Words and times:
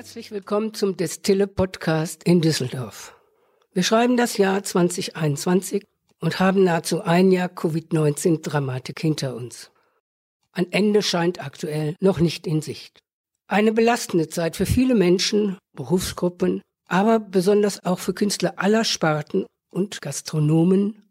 Herzlich 0.00 0.30
willkommen 0.30 0.72
zum 0.72 0.96
Destille 0.96 1.46
Podcast 1.46 2.24
in 2.24 2.40
Düsseldorf. 2.40 3.14
Wir 3.74 3.82
schreiben 3.82 4.16
das 4.16 4.38
Jahr 4.38 4.62
2021 4.62 5.84
und 6.20 6.40
haben 6.40 6.64
nahezu 6.64 7.02
ein 7.02 7.30
Jahr 7.30 7.50
Covid-19-Dramatik 7.50 8.98
hinter 8.98 9.36
uns. 9.36 9.70
Ein 10.52 10.72
Ende 10.72 11.02
scheint 11.02 11.44
aktuell 11.44 11.96
noch 12.00 12.18
nicht 12.18 12.46
in 12.46 12.62
Sicht. 12.62 13.00
Eine 13.46 13.72
belastende 13.72 14.30
Zeit 14.30 14.56
für 14.56 14.64
viele 14.64 14.94
Menschen, 14.94 15.58
Berufsgruppen, 15.74 16.62
aber 16.86 17.20
besonders 17.20 17.84
auch 17.84 17.98
für 17.98 18.14
Künstler 18.14 18.54
aller 18.56 18.84
Sparten 18.84 19.44
und 19.68 20.00
Gastronomen. 20.00 21.09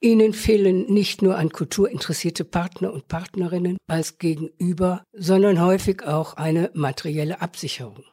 Ihnen 0.00 0.32
fehlen 0.32 0.86
nicht 0.92 1.22
nur 1.22 1.36
an 1.36 1.50
Kultur 1.50 1.90
interessierte 1.90 2.44
Partner 2.44 2.92
und 2.92 3.08
Partnerinnen 3.08 3.78
als 3.88 4.18
Gegenüber, 4.18 5.02
sondern 5.12 5.60
häufig 5.60 6.04
auch 6.04 6.34
eine 6.34 6.70
materielle 6.74 7.40
Absicherung. 7.40 8.04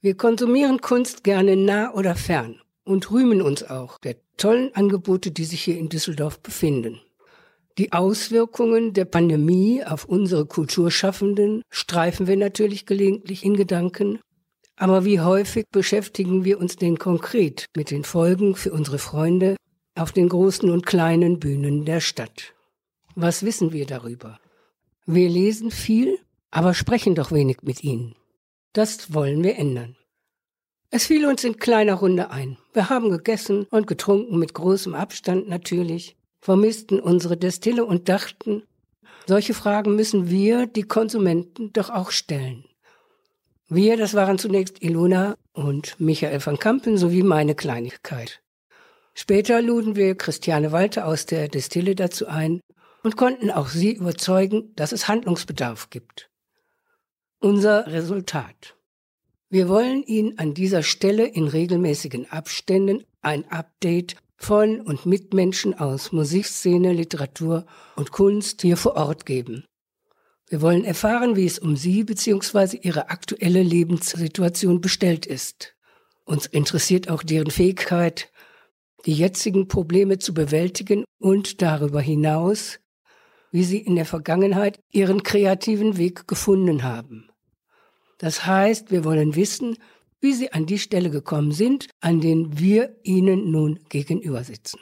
Wir 0.00 0.16
konsumieren 0.16 0.80
Kunst 0.80 1.24
gerne 1.24 1.56
nah 1.56 1.92
oder 1.92 2.14
fern 2.14 2.60
und 2.84 3.10
rühmen 3.10 3.42
uns 3.42 3.64
auch 3.64 3.98
der 3.98 4.16
tollen 4.36 4.72
Angebote, 4.74 5.32
die 5.32 5.44
sich 5.44 5.62
hier 5.62 5.78
in 5.78 5.88
Düsseldorf 5.88 6.40
befinden. 6.40 7.00
Die 7.76 7.92
Auswirkungen 7.92 8.92
der 8.92 9.04
Pandemie 9.04 9.84
auf 9.84 10.04
unsere 10.04 10.46
Kulturschaffenden 10.46 11.62
streifen 11.70 12.28
wir 12.28 12.36
natürlich 12.36 12.86
gelegentlich 12.86 13.44
in 13.44 13.56
Gedanken, 13.56 14.20
aber 14.76 15.04
wie 15.04 15.20
häufig 15.20 15.64
beschäftigen 15.72 16.44
wir 16.44 16.60
uns 16.60 16.76
denn 16.76 16.98
konkret 16.98 17.66
mit 17.76 17.90
den 17.90 18.04
Folgen 18.04 18.54
für 18.54 18.72
unsere 18.72 18.98
Freunde 18.98 19.56
auf 20.00 20.12
den 20.12 20.28
großen 20.28 20.70
und 20.70 20.86
kleinen 20.86 21.38
Bühnen 21.38 21.84
der 21.84 22.00
Stadt? 22.00 22.54
Was 23.14 23.44
wissen 23.44 23.72
wir 23.72 23.86
darüber? 23.86 24.40
Wir 25.04 25.28
lesen 25.28 25.70
viel, 25.70 26.18
aber 26.50 26.72
sprechen 26.74 27.14
doch 27.14 27.32
wenig 27.32 27.58
mit 27.62 27.84
ihnen. 27.84 28.14
Das 28.72 29.12
wollen 29.12 29.42
wir 29.42 29.56
ändern. 29.56 29.96
Es 30.90 31.06
fiel 31.06 31.26
uns 31.26 31.44
in 31.44 31.58
kleiner 31.58 31.94
Runde 31.94 32.30
ein. 32.30 32.56
Wir 32.72 32.88
haben 32.88 33.10
gegessen 33.10 33.66
und 33.70 33.86
getrunken 33.86 34.38
mit 34.38 34.54
großem 34.54 34.94
Abstand 34.94 35.48
natürlich, 35.48 36.16
vermissten 36.40 36.98
unsere 36.98 37.36
Destille 37.36 37.84
und 37.84 38.08
dachten, 38.08 38.62
solche 39.26 39.54
Fragen 39.54 39.94
müssen 39.96 40.30
wir, 40.30 40.66
die 40.66 40.82
Konsumenten, 40.82 41.72
doch 41.72 41.90
auch 41.90 42.10
stellen. 42.10 42.64
Wir, 43.68 43.96
das 43.96 44.14
waren 44.14 44.38
zunächst 44.38 44.82
Ilona 44.82 45.36
und 45.52 46.00
Michael 46.00 46.44
van 46.44 46.58
Kampen 46.58 46.96
sowie 46.96 47.22
meine 47.22 47.54
Kleinigkeit. 47.54 48.40
Später 49.14 49.60
luden 49.60 49.96
wir 49.96 50.14
Christiane 50.16 50.72
Walter 50.72 51.06
aus 51.06 51.26
der 51.26 51.48
Destille 51.48 51.94
dazu 51.94 52.26
ein 52.26 52.60
und 53.02 53.16
konnten 53.16 53.50
auch 53.50 53.68
sie 53.68 53.92
überzeugen, 53.92 54.72
dass 54.76 54.92
es 54.92 55.08
Handlungsbedarf 55.08 55.90
gibt. 55.90 56.30
Unser 57.40 57.86
Resultat. 57.86 58.76
Wir 59.48 59.68
wollen 59.68 60.02
Ihnen 60.04 60.38
an 60.38 60.54
dieser 60.54 60.82
Stelle 60.82 61.26
in 61.26 61.48
regelmäßigen 61.48 62.30
Abständen 62.30 63.04
ein 63.20 63.50
Update 63.50 64.16
von 64.36 64.80
und 64.80 65.06
mit 65.06 65.34
Menschen 65.34 65.74
aus 65.74 66.12
Musikszene, 66.12 66.92
Literatur 66.92 67.66
und 67.96 68.12
Kunst 68.12 68.62
hier 68.62 68.76
vor 68.76 68.96
Ort 68.96 69.26
geben. 69.26 69.64
Wir 70.48 70.62
wollen 70.62 70.84
erfahren, 70.84 71.36
wie 71.36 71.46
es 71.46 71.58
um 71.58 71.76
Sie 71.76 72.04
bzw. 72.04 72.78
Ihre 72.82 73.10
aktuelle 73.10 73.62
Lebenssituation 73.62 74.80
bestellt 74.80 75.26
ist. 75.26 75.74
Uns 76.24 76.46
interessiert 76.46 77.08
auch 77.08 77.22
deren 77.22 77.50
Fähigkeit, 77.50 78.30
die 79.06 79.14
jetzigen 79.14 79.68
Probleme 79.68 80.18
zu 80.18 80.34
bewältigen 80.34 81.04
und 81.18 81.62
darüber 81.62 82.00
hinaus, 82.00 82.78
wie 83.50 83.64
sie 83.64 83.78
in 83.78 83.96
der 83.96 84.06
Vergangenheit 84.06 84.78
ihren 84.90 85.22
kreativen 85.22 85.96
Weg 85.96 86.28
gefunden 86.28 86.82
haben. 86.82 87.28
Das 88.18 88.46
heißt, 88.46 88.90
wir 88.90 89.04
wollen 89.04 89.34
wissen, 89.34 89.78
wie 90.20 90.34
sie 90.34 90.52
an 90.52 90.66
die 90.66 90.78
Stelle 90.78 91.10
gekommen 91.10 91.52
sind, 91.52 91.88
an 92.00 92.20
denen 92.20 92.58
wir 92.58 92.96
ihnen 93.02 93.50
nun 93.50 93.80
gegenüber 93.88 94.44
sitzen. 94.44 94.80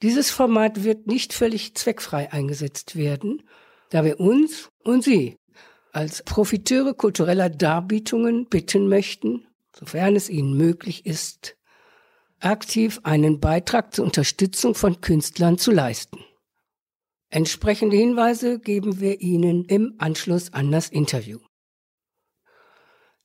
Dieses 0.00 0.30
Format 0.30 0.82
wird 0.82 1.06
nicht 1.06 1.32
völlig 1.32 1.74
zweckfrei 1.74 2.32
eingesetzt 2.32 2.96
werden, 2.96 3.42
da 3.90 4.04
wir 4.04 4.18
uns 4.18 4.70
und 4.82 5.04
Sie 5.04 5.36
als 5.92 6.22
Profiteure 6.24 6.94
kultureller 6.94 7.50
Darbietungen 7.50 8.48
bitten 8.48 8.88
möchten, 8.88 9.46
sofern 9.76 10.16
es 10.16 10.28
Ihnen 10.28 10.56
möglich 10.56 11.06
ist, 11.06 11.56
aktiv 12.44 13.00
einen 13.02 13.40
Beitrag 13.40 13.94
zur 13.94 14.04
Unterstützung 14.04 14.74
von 14.74 15.00
Künstlern 15.00 15.58
zu 15.58 15.70
leisten. 15.70 16.18
Entsprechende 17.30 17.96
Hinweise 17.96 18.58
geben 18.58 19.00
wir 19.00 19.20
Ihnen 19.20 19.64
im 19.64 19.94
Anschluss 19.98 20.52
an 20.52 20.70
das 20.70 20.88
Interview. 20.88 21.38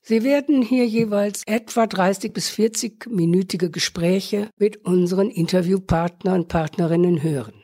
Sie 0.01 0.23
werden 0.23 0.61
hier 0.61 0.87
jeweils 0.87 1.43
etwa 1.45 1.85
30 1.85 2.31
bis 2.31 2.49
40 2.49 3.07
minütige 3.07 3.69
Gespräche 3.69 4.49
mit 4.57 4.85
unseren 4.85 5.29
Interviewpartnern 5.29 6.41
und 6.41 6.47
Partnerinnen 6.47 7.21
hören. 7.21 7.61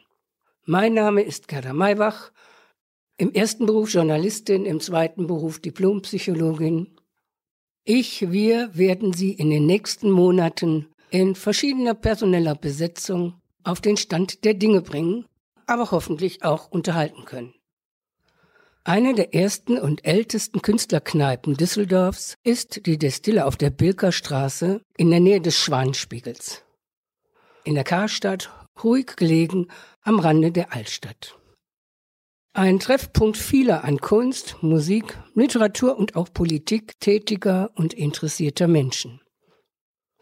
Mein 0.66 0.94
Name 0.94 1.22
ist 1.22 1.48
Gerda 1.48 1.72
Maybach, 1.72 2.34
im 3.16 3.32
ersten 3.32 3.66
Beruf 3.66 3.94
Journalistin, 3.94 4.66
im 4.66 4.82
zweiten 4.82 5.28
Beruf 5.28 5.60
Diplompsychologin. 5.60 6.98
Ich, 7.86 8.32
wir 8.32 8.76
werden 8.76 9.14
Sie 9.14 9.32
in 9.32 9.50
den 9.50 9.66
nächsten 9.66 10.12
Monaten 10.12 10.93
in 11.14 11.36
verschiedener 11.36 11.94
personeller 11.94 12.56
Besetzung 12.56 13.40
auf 13.64 13.82
den 13.82 13.98
Stand 13.98 14.44
der 14.46 14.56
Dinge 14.56 14.82
bringen, 14.82 15.26
aber 15.68 15.92
hoffentlich 15.92 16.44
auch 16.44 16.72
unterhalten 16.72 17.26
können. 17.26 17.54
Eine 18.84 19.14
der 19.14 19.36
ersten 19.36 19.78
und 19.78 20.06
ältesten 20.06 20.64
Künstlerkneipen 20.64 21.56
Düsseldorfs 21.56 22.36
ist 22.44 22.88
die 22.88 22.98
Destille 22.98 23.46
auf 23.46 23.58
der 23.58 23.70
Bilkerstraße 23.70 24.82
in 24.98 25.12
der 25.12 25.20
Nähe 25.20 25.40
des 25.40 25.56
Schwanspiegels. 25.56 26.64
In 27.64 27.76
der 27.76 27.84
Karstadt, 27.84 28.50
ruhig 28.84 29.16
gelegen 29.16 29.68
am 30.02 30.20
Rande 30.20 30.52
der 30.52 30.74
Altstadt. 30.74 31.38
Ein 32.54 32.80
Treffpunkt 32.80 33.38
vieler 33.38 33.84
an 33.84 34.00
Kunst, 34.00 34.58
Musik, 34.62 35.18
Literatur 35.36 35.96
und 35.96 36.16
auch 36.16 36.34
Politik 36.34 37.00
tätiger 37.00 37.70
und 37.76 37.94
interessierter 37.94 38.68
Menschen. 38.68 39.23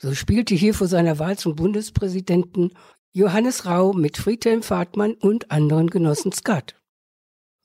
So 0.02 0.16
spielte 0.16 0.56
hier 0.56 0.74
vor 0.74 0.88
seiner 0.88 1.20
Wahl 1.20 1.38
zum 1.38 1.56
Bundespräsidenten 1.56 2.72
Johannes 3.12 3.68
Rau 3.68 3.94
mit 3.94 4.18
Friedhelm 4.18 4.64
Fahrtmann 4.64 5.14
und 5.14 5.52
anderen 5.52 5.92
Genossen 5.92 6.32
Skat. 6.32 6.76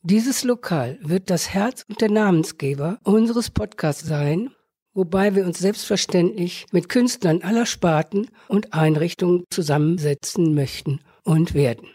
Dieses 0.03 0.45
Lokal 0.45 0.99
wird 1.01 1.31
das 1.31 1.55
Herz 1.55 1.87
und 1.89 2.03
der 2.03 2.11
Namensgeber 2.11 2.99
unseres 3.05 3.49
Podcasts 3.49 4.07
sein, 4.07 4.51
wobei 4.93 5.35
wir 5.35 5.47
uns 5.47 5.61
selbstverständlich 5.61 6.67
mit 6.73 6.91
Künstlern 6.91 7.41
aller 7.41 7.65
Sparten 7.65 8.29
und 8.49 8.75
Einrichtungen 8.75 9.45
zusammensetzen 9.49 10.55
möchten 10.55 11.01
und 11.23 11.55
werden. 11.55 11.89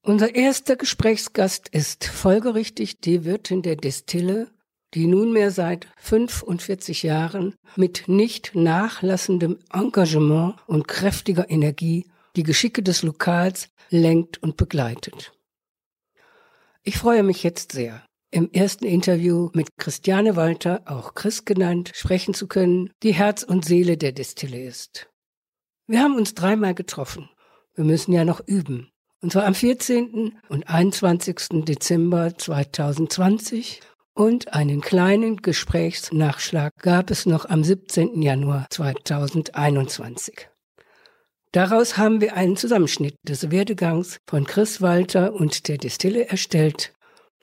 Unser 0.00 0.34
erster 0.34 0.76
Gesprächsgast 0.76 1.68
ist 1.68 2.06
folgerichtig 2.06 3.00
die 3.00 3.26
Wirtin 3.26 3.60
der 3.60 3.76
Destille, 3.76 4.50
die 4.96 5.06
nunmehr 5.06 5.50
seit 5.50 5.86
45 5.98 7.02
Jahren 7.02 7.54
mit 7.76 8.04
nicht 8.08 8.54
nachlassendem 8.54 9.58
Engagement 9.70 10.56
und 10.66 10.88
kräftiger 10.88 11.50
Energie 11.50 12.06
die 12.34 12.42
Geschicke 12.42 12.82
des 12.82 13.02
Lokals 13.02 13.68
lenkt 13.90 14.42
und 14.42 14.56
begleitet. 14.56 15.34
Ich 16.82 16.96
freue 16.96 17.22
mich 17.22 17.42
jetzt 17.42 17.72
sehr, 17.72 18.06
im 18.30 18.50
ersten 18.52 18.86
Interview 18.86 19.50
mit 19.52 19.68
Christiane 19.76 20.34
Walter, 20.34 20.80
auch 20.86 21.12
Chris 21.12 21.44
genannt, 21.44 21.92
sprechen 21.94 22.32
zu 22.32 22.46
können, 22.46 22.90
die 23.02 23.12
Herz 23.12 23.42
und 23.42 23.66
Seele 23.66 23.98
der 23.98 24.12
Destille 24.12 24.64
ist. 24.64 25.10
Wir 25.86 26.00
haben 26.00 26.16
uns 26.16 26.32
dreimal 26.32 26.74
getroffen. 26.74 27.28
Wir 27.74 27.84
müssen 27.84 28.12
ja 28.12 28.24
noch 28.24 28.40
üben. 28.46 28.90
Und 29.20 29.32
zwar 29.32 29.44
am 29.44 29.54
14. 29.54 30.38
und 30.48 30.68
21. 30.70 31.64
Dezember 31.66 32.36
2020 32.36 33.82
und 34.16 34.54
einen 34.54 34.80
kleinen 34.80 35.36
Gesprächsnachschlag 35.36 36.72
gab 36.80 37.10
es 37.10 37.26
noch 37.26 37.48
am 37.48 37.62
17. 37.62 38.22
Januar 38.22 38.66
2021. 38.70 40.48
Daraus 41.52 41.98
haben 41.98 42.20
wir 42.20 42.34
einen 42.34 42.56
Zusammenschnitt 42.56 43.16
des 43.22 43.50
Werdegangs 43.50 44.18
von 44.26 44.46
Chris 44.46 44.80
Walter 44.80 45.34
und 45.34 45.68
der 45.68 45.76
Distille 45.76 46.28
erstellt, 46.28 46.92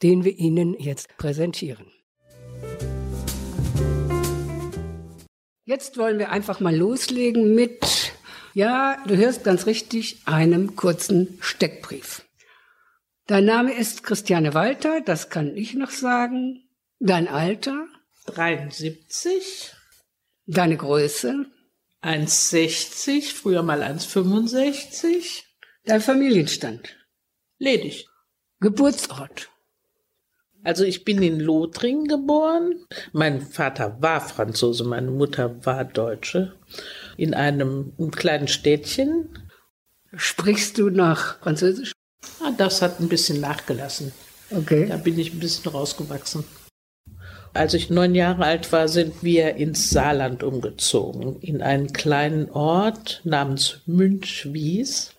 den 0.01 0.23
wir 0.23 0.37
Ihnen 0.37 0.73
jetzt 0.73 1.15
präsentieren. 1.17 1.85
Jetzt 5.65 5.97
wollen 5.97 6.19
wir 6.19 6.31
einfach 6.31 6.59
mal 6.59 6.75
loslegen 6.75 7.55
mit, 7.55 8.13
ja, 8.53 8.97
du 9.07 9.15
hörst 9.15 9.43
ganz 9.43 9.67
richtig, 9.67 10.23
einem 10.25 10.75
kurzen 10.75 11.37
Steckbrief. 11.39 12.25
Dein 13.25 13.45
Name 13.45 13.73
ist 13.73 14.03
Christiane 14.03 14.53
Walter, 14.53 14.99
das 14.99 15.29
kann 15.29 15.55
ich 15.55 15.75
noch 15.75 15.91
sagen. 15.91 16.67
Dein 16.99 17.29
Alter? 17.29 17.87
73. 18.25 19.71
Deine 20.45 20.75
Größe? 20.75 21.45
1,60, 22.01 23.33
früher 23.33 23.63
mal 23.63 23.81
1,65. 23.81 25.43
Dein 25.85 26.01
Familienstand? 26.01 26.97
Ledig. 27.59 28.07
Geburtsort? 28.59 29.49
Also 30.65 30.83
ich 30.83 31.05
bin 31.05 31.21
in 31.21 31.39
Lothringen 31.39 32.07
geboren. 32.09 32.85
Mein 33.13 33.41
Vater 33.41 34.01
war 34.01 34.19
Franzose, 34.19 34.83
meine 34.83 35.11
Mutter 35.11 35.65
war 35.65 35.85
Deutsche. 35.85 36.57
In 37.15 37.33
einem, 37.33 37.93
einem 37.97 38.11
kleinen 38.11 38.49
Städtchen. 38.49 39.49
Sprichst 40.13 40.77
du 40.77 40.89
nach 40.89 41.39
Französisch? 41.39 41.93
Ah, 42.41 42.51
das 42.57 42.81
hat 42.81 42.99
ein 42.99 43.09
bisschen 43.09 43.39
nachgelassen. 43.39 44.11
Okay. 44.51 44.87
Da 44.87 44.97
bin 44.97 45.17
ich 45.17 45.33
ein 45.33 45.39
bisschen 45.39 45.71
rausgewachsen. 45.71 46.43
Als 47.53 47.75
ich 47.75 47.89
neun 47.91 48.15
Jahre 48.15 48.45
alt 48.45 48.71
war, 48.71 48.87
sind 48.87 49.21
wir 49.21 49.55
ins 49.55 49.91
Saarland 49.91 50.41
umgezogen, 50.41 51.39
in 51.39 51.61
einen 51.61 51.93
kleinen 51.93 52.49
Ort 52.49 53.21
namens 53.23 53.81
Münchwies. 53.85 55.11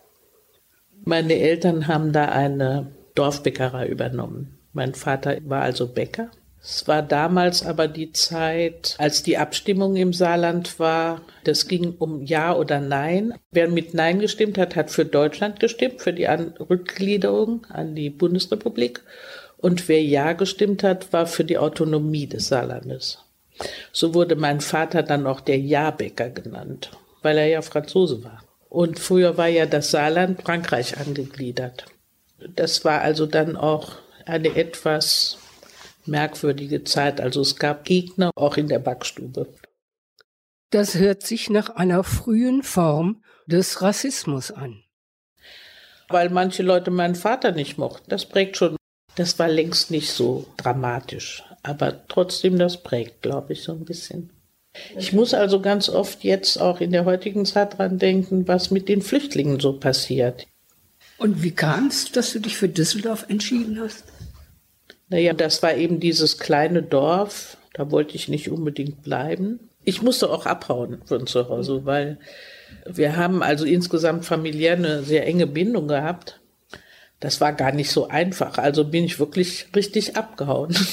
Meine 1.04 1.34
Eltern 1.38 1.86
haben 1.86 2.12
da 2.12 2.26
eine 2.26 2.90
Dorfbäckerei 3.14 3.86
übernommen. 3.86 4.58
Mein 4.72 4.94
Vater 4.94 5.38
war 5.44 5.62
also 5.62 5.86
Bäcker. 5.86 6.30
Es 6.66 6.88
war 6.88 7.02
damals 7.02 7.62
aber 7.62 7.88
die 7.88 8.12
Zeit, 8.12 8.94
als 8.96 9.22
die 9.22 9.36
Abstimmung 9.36 9.96
im 9.96 10.14
Saarland 10.14 10.78
war. 10.78 11.20
Das 11.44 11.68
ging 11.68 11.94
um 11.98 12.22
Ja 12.22 12.56
oder 12.56 12.80
Nein. 12.80 13.34
Wer 13.50 13.68
mit 13.68 13.92
Nein 13.92 14.18
gestimmt 14.18 14.56
hat, 14.56 14.74
hat 14.74 14.90
für 14.90 15.04
Deutschland 15.04 15.60
gestimmt, 15.60 16.00
für 16.00 16.14
die 16.14 16.24
Rückgliederung 16.24 17.66
an 17.68 17.94
die 17.94 18.08
Bundesrepublik. 18.08 19.02
Und 19.58 19.88
wer 19.88 20.02
Ja 20.02 20.32
gestimmt 20.32 20.82
hat, 20.82 21.12
war 21.12 21.26
für 21.26 21.44
die 21.44 21.58
Autonomie 21.58 22.26
des 22.26 22.48
Saarlandes. 22.48 23.18
So 23.92 24.14
wurde 24.14 24.34
mein 24.34 24.62
Vater 24.62 25.02
dann 25.02 25.26
auch 25.26 25.42
der 25.42 25.58
Ja-Bäcker 25.58 26.30
genannt, 26.30 26.92
weil 27.20 27.36
er 27.36 27.46
ja 27.46 27.60
Franzose 27.60 28.24
war. 28.24 28.42
Und 28.70 28.98
früher 28.98 29.36
war 29.36 29.48
ja 29.48 29.66
das 29.66 29.90
Saarland 29.90 30.42
Frankreich 30.42 30.96
angegliedert. 30.96 31.84
Das 32.56 32.86
war 32.86 33.02
also 33.02 33.26
dann 33.26 33.54
auch 33.54 33.92
eine 34.24 34.56
etwas 34.56 35.36
merkwürdige 36.06 36.84
Zeit. 36.84 37.20
Also 37.20 37.40
es 37.40 37.56
gab 37.56 37.84
Gegner 37.84 38.30
auch 38.36 38.56
in 38.56 38.68
der 38.68 38.78
Backstube. 38.78 39.46
Das 40.70 40.96
hört 40.96 41.22
sich 41.22 41.50
nach 41.50 41.70
einer 41.76 42.04
frühen 42.04 42.62
Form 42.62 43.22
des 43.46 43.82
Rassismus 43.82 44.50
an. 44.50 44.82
Weil 46.08 46.30
manche 46.30 46.62
Leute 46.62 46.90
meinen 46.90 47.14
Vater 47.14 47.52
nicht 47.52 47.78
mochten. 47.78 48.08
Das 48.08 48.26
prägt 48.26 48.56
schon 48.56 48.76
das 49.14 49.38
war 49.38 49.48
längst 49.48 49.90
nicht 49.90 50.10
so 50.10 50.46
dramatisch, 50.56 51.44
aber 51.62 52.06
trotzdem, 52.08 52.58
das 52.58 52.82
prägt, 52.82 53.22
glaube 53.22 53.52
ich, 53.52 53.62
so 53.62 53.72
ein 53.72 53.84
bisschen. 53.84 54.30
Ich 54.98 55.12
muss 55.12 55.34
also 55.34 55.60
ganz 55.60 55.88
oft 55.88 56.24
jetzt 56.24 56.60
auch 56.60 56.80
in 56.80 56.90
der 56.90 57.04
heutigen 57.04 57.46
Zeit 57.46 57.78
dran 57.78 57.98
denken, 57.98 58.48
was 58.48 58.72
mit 58.72 58.88
den 58.88 59.02
Flüchtlingen 59.02 59.60
so 59.60 59.74
passiert. 59.74 60.46
Und 61.16 61.44
wie 61.44 61.52
kam 61.52 61.86
es, 61.86 62.10
dass 62.10 62.32
du 62.32 62.40
dich 62.40 62.56
für 62.56 62.68
Düsseldorf 62.68 63.26
entschieden 63.28 63.78
hast? 63.80 64.04
Naja, 65.08 65.32
das 65.32 65.62
war 65.62 65.74
eben 65.74 66.00
dieses 66.00 66.38
kleine 66.38 66.82
Dorf, 66.82 67.56
da 67.74 67.90
wollte 67.90 68.14
ich 68.14 68.28
nicht 68.28 68.50
unbedingt 68.50 69.02
bleiben. 69.02 69.68
Ich 69.84 70.00
musste 70.00 70.30
auch 70.30 70.46
abhauen 70.46 71.02
von 71.04 71.26
zu 71.26 71.48
Hause, 71.48 71.84
weil 71.84 72.18
wir 72.86 73.16
haben 73.16 73.42
also 73.42 73.64
insgesamt 73.64 74.24
familiär 74.24 74.74
eine 74.74 75.02
sehr 75.02 75.26
enge 75.26 75.46
Bindung 75.46 75.88
gehabt. 75.88 76.40
Das 77.20 77.40
war 77.40 77.52
gar 77.52 77.72
nicht 77.72 77.90
so 77.90 78.08
einfach. 78.08 78.58
Also 78.58 78.84
bin 78.84 79.04
ich 79.04 79.18
wirklich 79.18 79.66
richtig 79.74 80.16
abgehauen. 80.16 80.76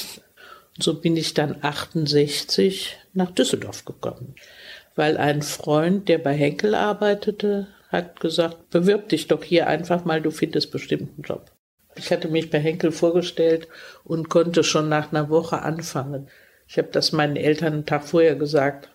So 0.78 0.98
bin 0.98 1.18
ich 1.18 1.34
dann 1.34 1.56
68 1.60 2.96
nach 3.12 3.30
Düsseldorf 3.30 3.84
gekommen, 3.84 4.34
weil 4.94 5.18
ein 5.18 5.42
Freund, 5.42 6.08
der 6.08 6.16
bei 6.16 6.32
Henkel 6.32 6.74
arbeitete, 6.74 7.68
hat 7.90 8.20
gesagt, 8.20 8.70
bewirb 8.70 9.10
dich 9.10 9.28
doch 9.28 9.44
hier 9.44 9.66
einfach 9.66 10.06
mal, 10.06 10.22
du 10.22 10.30
findest 10.30 10.70
bestimmt 10.70 11.10
einen 11.10 11.24
Job. 11.24 11.51
Ich 11.96 12.10
hatte 12.10 12.28
mich 12.28 12.50
bei 12.50 12.58
Henkel 12.58 12.92
vorgestellt 12.92 13.68
und 14.04 14.28
konnte 14.28 14.64
schon 14.64 14.88
nach 14.88 15.12
einer 15.12 15.28
Woche 15.28 15.62
anfangen. 15.62 16.28
Ich 16.66 16.78
habe 16.78 16.88
das 16.88 17.12
meinen 17.12 17.36
Eltern 17.36 17.72
einen 17.72 17.86
Tag 17.86 18.04
vorher 18.04 18.34
gesagt, 18.34 18.88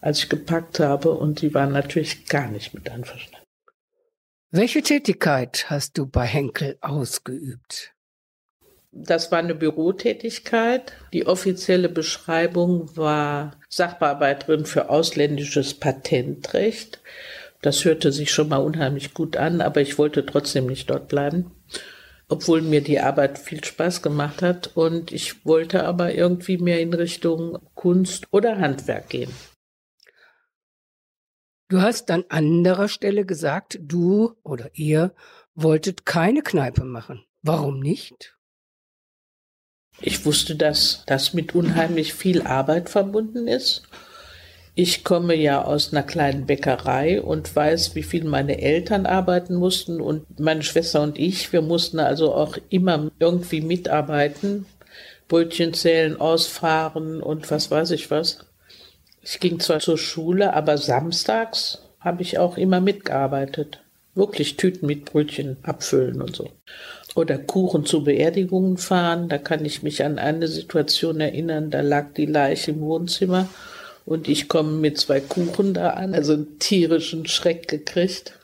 als 0.00 0.18
ich 0.18 0.28
gepackt 0.28 0.78
habe, 0.78 1.10
und 1.10 1.40
sie 1.40 1.54
waren 1.54 1.72
natürlich 1.72 2.26
gar 2.26 2.48
nicht 2.48 2.74
mit 2.74 2.90
einverstanden. 2.90 3.46
Welche 4.50 4.82
Tätigkeit 4.82 5.66
hast 5.68 5.98
du 5.98 6.06
bei 6.06 6.24
Henkel 6.24 6.78
ausgeübt? 6.80 7.92
Das 8.92 9.30
war 9.30 9.38
eine 9.38 9.54
Bürotätigkeit. 9.54 10.92
Die 11.12 11.26
offizielle 11.26 11.88
Beschreibung 11.88 12.96
war 12.96 13.60
Sachbearbeiterin 13.68 14.64
für 14.64 14.88
ausländisches 14.88 15.74
Patentrecht. 15.74 17.00
Das 17.60 17.84
hörte 17.84 18.12
sich 18.12 18.32
schon 18.32 18.48
mal 18.48 18.58
unheimlich 18.58 19.14
gut 19.14 19.36
an, 19.36 19.60
aber 19.60 19.80
ich 19.80 19.98
wollte 19.98 20.24
trotzdem 20.24 20.66
nicht 20.66 20.88
dort 20.88 21.08
bleiben, 21.08 21.50
obwohl 22.28 22.62
mir 22.62 22.82
die 22.82 23.00
Arbeit 23.00 23.38
viel 23.38 23.64
Spaß 23.64 24.02
gemacht 24.02 24.42
hat 24.42 24.76
und 24.76 25.12
ich 25.12 25.44
wollte 25.44 25.84
aber 25.84 26.14
irgendwie 26.14 26.58
mehr 26.58 26.80
in 26.80 26.92
Richtung 26.92 27.58
Kunst 27.74 28.26
oder 28.30 28.58
Handwerk 28.58 29.08
gehen. 29.08 29.32
Du 31.70 31.82
hast 31.82 32.10
an 32.10 32.24
anderer 32.28 32.88
Stelle 32.88 33.26
gesagt, 33.26 33.78
du 33.82 34.34
oder 34.42 34.70
ihr 34.72 35.14
wolltet 35.54 36.06
keine 36.06 36.42
Kneipe 36.42 36.84
machen. 36.84 37.24
Warum 37.42 37.80
nicht? 37.80 38.38
Ich 40.00 40.24
wusste, 40.24 40.54
dass 40.56 41.04
das 41.06 41.34
mit 41.34 41.54
unheimlich 41.54 42.14
viel 42.14 42.42
Arbeit 42.42 42.88
verbunden 42.88 43.48
ist. 43.48 43.82
Ich 44.80 45.02
komme 45.02 45.34
ja 45.34 45.64
aus 45.64 45.92
einer 45.92 46.04
kleinen 46.04 46.46
Bäckerei 46.46 47.20
und 47.20 47.56
weiß, 47.56 47.96
wie 47.96 48.04
viel 48.04 48.22
meine 48.22 48.62
Eltern 48.62 49.06
arbeiten 49.06 49.56
mussten 49.56 50.00
und 50.00 50.38
meine 50.38 50.62
Schwester 50.62 51.02
und 51.02 51.18
ich, 51.18 51.52
wir 51.52 51.62
mussten 51.62 51.98
also 51.98 52.32
auch 52.32 52.56
immer 52.68 53.10
irgendwie 53.18 53.60
mitarbeiten, 53.60 54.66
Brötchen 55.26 55.74
zählen, 55.74 56.20
ausfahren 56.20 57.20
und 57.20 57.50
was 57.50 57.72
weiß 57.72 57.90
ich 57.90 58.12
was. 58.12 58.38
Ich 59.20 59.40
ging 59.40 59.58
zwar 59.58 59.80
zur 59.80 59.98
Schule, 59.98 60.54
aber 60.54 60.78
samstags 60.78 61.82
habe 61.98 62.22
ich 62.22 62.38
auch 62.38 62.56
immer 62.56 62.80
mitgearbeitet. 62.80 63.80
Wirklich 64.14 64.56
Tüten 64.56 64.86
mit 64.86 65.06
Brötchen 65.06 65.56
abfüllen 65.64 66.22
und 66.22 66.36
so. 66.36 66.52
Oder 67.16 67.36
Kuchen 67.36 67.84
zu 67.84 68.04
Beerdigungen 68.04 68.76
fahren. 68.76 69.28
Da 69.28 69.38
kann 69.38 69.64
ich 69.64 69.82
mich 69.82 70.04
an 70.04 70.20
eine 70.20 70.46
Situation 70.46 71.20
erinnern, 71.20 71.72
da 71.72 71.80
lag 71.80 72.14
die 72.16 72.26
Leiche 72.26 72.70
im 72.70 72.80
Wohnzimmer 72.82 73.48
und 74.08 74.26
ich 74.26 74.48
komme 74.48 74.72
mit 74.72 74.96
zwei 74.96 75.20
Kuchen 75.20 75.74
da 75.74 75.90
an, 75.90 76.14
also 76.14 76.32
einen 76.32 76.58
tierischen 76.58 77.26
Schreck 77.26 77.68
gekriegt. 77.68 78.38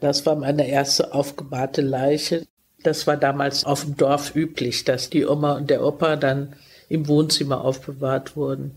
Das 0.00 0.26
war 0.26 0.36
meine 0.36 0.68
erste 0.68 1.14
aufgebahrte 1.14 1.80
Leiche. 1.80 2.46
Das 2.82 3.06
war 3.06 3.16
damals 3.16 3.64
auf 3.64 3.84
dem 3.84 3.96
Dorf 3.96 4.36
üblich, 4.36 4.84
dass 4.84 5.08
die 5.08 5.24
Oma 5.24 5.56
und 5.56 5.70
der 5.70 5.82
Opa 5.82 6.16
dann 6.16 6.56
im 6.90 7.08
Wohnzimmer 7.08 7.64
aufbewahrt 7.64 8.36
wurden. 8.36 8.72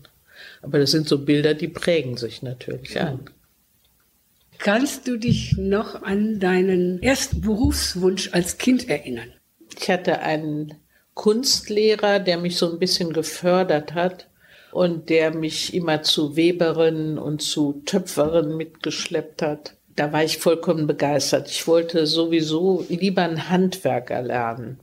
Aber 0.62 0.78
das 0.78 0.92
sind 0.92 1.06
so 1.06 1.18
Bilder, 1.18 1.52
die 1.52 1.68
prägen 1.68 2.16
sich 2.16 2.40
natürlich 2.40 2.98
an. 2.98 3.20
Kannst 4.56 5.06
du 5.08 5.18
dich 5.18 5.58
noch 5.58 6.02
an 6.02 6.40
deinen 6.40 7.02
ersten 7.02 7.42
Berufswunsch 7.42 8.30
als 8.32 8.56
Kind 8.56 8.88
erinnern? 8.88 9.32
Ich 9.78 9.90
hatte 9.90 10.20
einen 10.20 10.76
Kunstlehrer, 11.12 12.20
der 12.20 12.38
mich 12.38 12.56
so 12.56 12.72
ein 12.72 12.78
bisschen 12.78 13.12
gefördert 13.12 13.92
hat 13.92 14.28
und 14.72 15.10
der 15.10 15.34
mich 15.34 15.74
immer 15.74 16.02
zu 16.02 16.34
Weberinnen 16.34 17.18
und 17.18 17.42
zu 17.42 17.82
Töpferinnen 17.84 18.56
mitgeschleppt 18.56 19.42
hat. 19.42 19.74
Da 19.94 20.12
war 20.12 20.24
ich 20.24 20.38
vollkommen 20.38 20.86
begeistert. 20.86 21.50
Ich 21.50 21.66
wollte 21.66 22.06
sowieso 22.06 22.84
lieber 22.88 23.22
ein 23.22 23.50
Handwerker 23.50 24.22
lernen. 24.22 24.80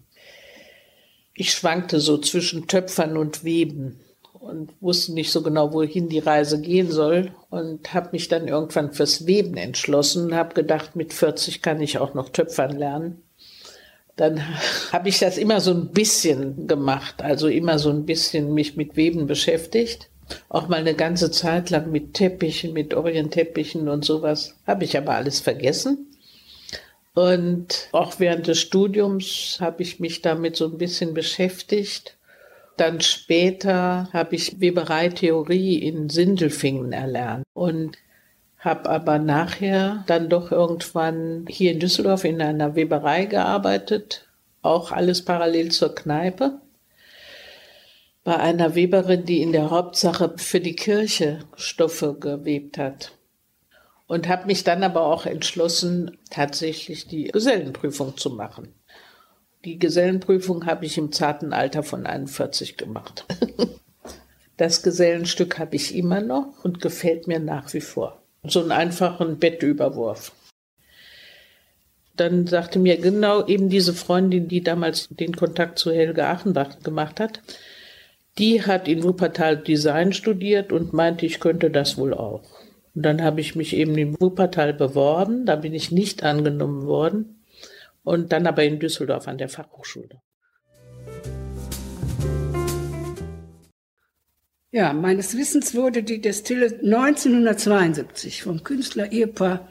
Ich 1.33 1.51
schwankte 1.51 1.99
so 1.99 2.19
zwischen 2.19 2.67
Töpfern 2.67 3.17
und 3.17 3.43
Weben 3.43 3.99
und 4.33 4.73
wusste 4.79 5.13
nicht 5.13 5.31
so 5.31 5.41
genau, 5.41 5.73
wohin 5.73 6.07
die 6.07 6.19
Reise 6.19 6.61
gehen 6.61 6.91
soll 6.91 7.31
und 7.49 7.93
habe 7.93 8.09
mich 8.11 8.27
dann 8.27 8.47
irgendwann 8.47 8.93
fürs 8.93 9.25
Weben 9.25 9.57
entschlossen 9.57 10.27
und 10.27 10.35
habe 10.35 10.53
gedacht, 10.53 10.95
mit 10.95 11.13
40 11.13 11.61
kann 11.63 11.81
ich 11.81 11.97
auch 11.97 12.13
noch 12.13 12.29
Töpfern 12.29 12.77
lernen. 12.77 13.23
Dann 14.19 14.41
habe 14.91 15.09
ich 15.09 15.19
das 15.19 15.37
immer 15.37 15.61
so 15.61 15.71
ein 15.71 15.89
bisschen 15.89 16.67
gemacht, 16.67 17.21
also 17.21 17.47
immer 17.47 17.79
so 17.79 17.89
ein 17.89 18.05
bisschen 18.05 18.53
mich 18.53 18.75
mit 18.75 18.95
Weben 18.95 19.27
beschäftigt. 19.27 20.09
Auch 20.49 20.67
mal 20.67 20.79
eine 20.79 20.93
ganze 20.93 21.31
Zeit 21.31 21.69
lang 21.69 21.91
mit 21.91 22.13
Teppichen, 22.13 22.73
mit 22.73 22.93
Orientteppichen 22.93 23.87
und 23.87 24.05
sowas. 24.05 24.55
Habe 24.67 24.83
ich 24.83 24.97
aber 24.97 25.15
alles 25.15 25.39
vergessen. 25.39 26.07
Und 27.15 27.89
auch 27.91 28.19
während 28.19 28.47
des 28.47 28.59
Studiums 28.59 29.57
habe 29.59 29.81
ich 29.83 29.99
mich 29.99 30.21
damit 30.21 30.55
so 30.55 30.65
ein 30.65 30.77
bisschen 30.77 31.13
beschäftigt 31.13 32.17
dann 32.79 33.01
später 33.01 34.07
habe 34.13 34.35
ich 34.35 34.61
Webereitheorie 34.61 35.79
in 35.79 36.09
Sindelfingen 36.09 36.93
erlernt 36.93 37.43
und 37.53 37.97
habe 38.59 38.89
aber 38.89 39.19
nachher 39.19 40.03
dann 40.07 40.29
doch 40.29 40.51
irgendwann 40.51 41.45
hier 41.49 41.71
in 41.71 41.79
Düsseldorf 41.79 42.25
in 42.25 42.41
einer 42.41 42.75
Weberei 42.75 43.25
gearbeitet, 43.25 44.27
auch 44.61 44.91
alles 44.91 45.23
parallel 45.23 45.71
zur 45.71 45.95
Kneipe. 45.95 46.59
Bei 48.25 48.37
einer 48.37 48.75
Weberin, 48.75 49.25
die 49.25 49.41
in 49.41 49.53
der 49.53 49.69
Hauptsache 49.71 50.33
für 50.35 50.59
die 50.59 50.75
Kirche 50.75 51.39
Stoffe 51.55 52.17
gewebt 52.19 52.77
hat. 52.77 53.13
Und 54.07 54.27
habe 54.27 54.47
mich 54.47 54.63
dann 54.63 54.83
aber 54.83 55.05
auch 55.05 55.25
entschlossen, 55.25 56.17
tatsächlich 56.29 57.07
die 57.07 57.25
Gesellenprüfung 57.25 58.17
zu 58.17 58.31
machen. 58.31 58.73
Die 59.63 59.79
Gesellenprüfung 59.79 60.65
habe 60.65 60.85
ich 60.85 60.97
im 60.97 61.11
zarten 61.11 61.53
Alter 61.53 61.83
von 61.83 62.05
41 62.05 62.75
gemacht. 62.77 63.25
Das 64.57 64.83
Gesellenstück 64.83 65.57
habe 65.57 65.77
ich 65.77 65.95
immer 65.95 66.19
noch 66.19 66.65
und 66.65 66.81
gefällt 66.81 67.29
mir 67.29 67.39
nach 67.39 67.73
wie 67.73 67.79
vor. 67.79 68.18
So 68.43 68.61
einen 68.61 68.71
einfachen 68.71 69.37
Bettüberwurf. 69.37 70.31
Dann 72.15 72.47
sagte 72.47 72.79
mir 72.79 72.97
genau 72.97 73.45
eben 73.47 73.69
diese 73.69 73.93
Freundin, 73.93 74.47
die 74.47 74.61
damals 74.61 75.07
den 75.09 75.35
Kontakt 75.35 75.79
zu 75.79 75.91
Helge 75.91 76.25
Achenbach 76.25 76.79
gemacht 76.79 77.19
hat, 77.19 77.41
die 78.37 78.61
hat 78.65 78.87
in 78.87 79.03
Wuppertal 79.03 79.57
Design 79.57 80.13
studiert 80.13 80.71
und 80.71 80.93
meinte, 80.93 81.25
ich 81.25 81.39
könnte 81.39 81.69
das 81.69 81.97
wohl 81.97 82.13
auch. 82.13 82.43
Und 82.95 83.03
dann 83.03 83.21
habe 83.21 83.41
ich 83.41 83.55
mich 83.55 83.75
eben 83.75 83.97
in 83.97 84.19
Wuppertal 84.19 84.73
beworben, 84.73 85.45
da 85.45 85.55
bin 85.55 85.73
ich 85.73 85.91
nicht 85.91 86.23
angenommen 86.23 86.85
worden 86.85 87.43
und 88.03 88.31
dann 88.31 88.47
aber 88.47 88.63
in 88.63 88.79
Düsseldorf 88.79 89.27
an 89.27 89.37
der 89.37 89.49
Fachhochschule. 89.49 90.21
Ja, 94.71 94.93
meines 94.93 95.35
Wissens 95.35 95.73
wurde 95.73 96.03
die 96.03 96.21
Destille 96.21 96.67
1972 96.83 98.43
vom 98.43 98.63
Künstler-Ehepaar 98.63 99.67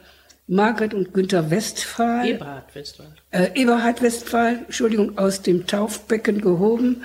Margret 0.47 0.93
und 0.93 1.13
Günther 1.13 1.49
Westphal, 1.51 2.27
Eberhard 2.27 2.75
Westphal, 2.75 3.15
äh, 3.31 3.49
Eberhard 3.53 4.01
Westphal, 4.01 4.65
Entschuldigung, 4.65 5.17
aus 5.17 5.41
dem 5.41 5.67
Taufbecken 5.67 6.41
gehoben, 6.41 7.03